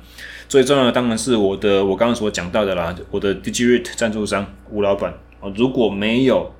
[0.48, 6.54] 最重要的当然是我的，我刚刚所讲到的啦，我的 Digirate 赞助商吴老板哦，如果没有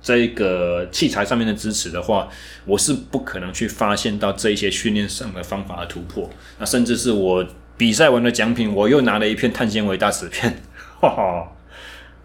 [0.00, 2.28] 这个器材上面的支持的话，
[2.66, 6.28] 我是不可能去发现到这一些训练上的方法的突破。
[6.58, 10.62] 那甚至是我比赛完的奖品，我又拿了一片碳纤维大瓷片，
[11.00, 11.52] 哈哈，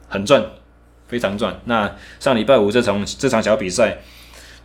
[0.09, 0.43] 很赚，
[1.07, 1.59] 非常赚。
[1.65, 3.97] 那上礼拜五这场这场小比赛。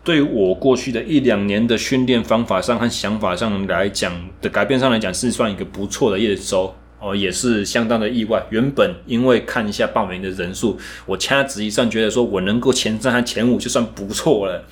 [0.04, 8.44] 对我过去的一两年的训练方法上和想法上来讲的改变上来讲，是算一个不错的验收哦，也是相当的意外。
[8.50, 10.76] 原本因为看一下报名的人数，
[11.06, 14.64] 我掐指一算，觉得说我能够前三和前五就算不错了。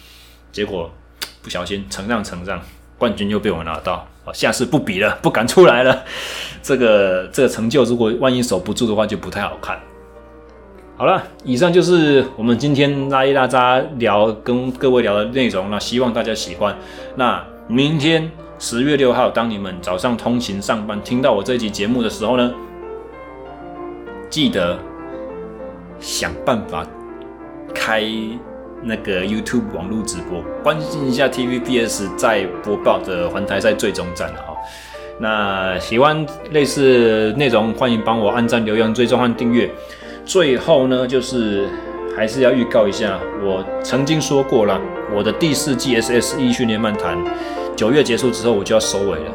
[0.51, 0.93] 结果
[1.41, 2.61] 不小心承让承让，
[2.99, 4.09] 冠军又被我拿到。
[4.25, 6.03] 哦，下次不比了，不敢出来了。
[6.61, 9.81] 这个这个成就，如果万一守不住的话，就不太好看。
[11.01, 16.77] 好了，以上就是我们今天拉一拉杂聊跟各位聊的内容那，希望大家喜欢。
[17.17, 22.53] 那明天十月六号，当你们早上通勤上班听到我这一集节目的时候呢，
[24.29, 24.79] 记得
[25.99, 26.87] 想办法
[27.75, 28.05] 开
[28.83, 34.55] 那个 YouTube 网络直播，关心一下 TVBS 在播报的环台赛最终战哈。
[35.19, 39.71] 那喜欢类似内容，欢迎帮我按赞、留言、追踪和订阅。
[40.31, 41.69] 最后呢，就是
[42.17, 44.81] 还是要预告一下，我曾经说过了，
[45.13, 47.19] 我的第四季 SSE 训练漫谈
[47.75, 49.33] 九月结束之后我就要收尾了。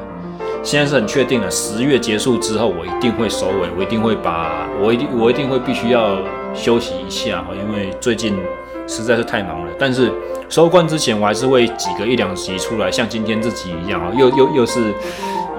[0.64, 6.18] 现在是很确定了，十月结束之后我一定会收尾，我一定会把，我一定我一定会必须要
[6.54, 8.34] 休息一下，因为最近
[8.88, 9.72] 实在是太忙了。
[9.78, 10.10] 但是
[10.48, 14.80] 收官之前，我还是会挤个一两集出来，像今天这集一样啊，又又又是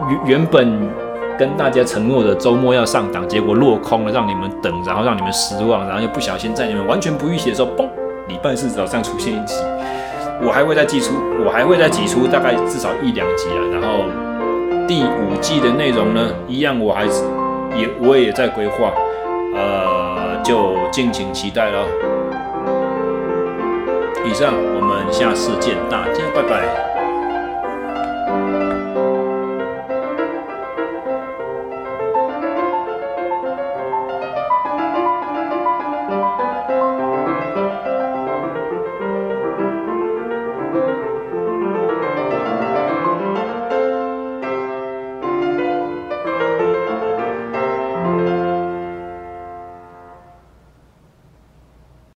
[0.08, 1.05] 原原本。
[1.38, 7.86] 跟大家承诺的周末要上档，结果落空了，让你们等，然后让你们失望，然后又不小心在你们完全不预期的时候，嘣，
[8.28, 9.54] 礼拜四早上出现一集，
[10.42, 11.14] 我还会再寄出，
[11.44, 13.60] 我还会再挤出大概至少一两集啊。
[13.72, 14.04] 然后
[14.86, 17.22] 第五季的内容呢，一样我还是
[17.76, 18.92] 也我也在规划，
[19.54, 21.84] 呃，就敬请期待了。
[24.24, 26.62] 以上，我们下次见，大家拜拜。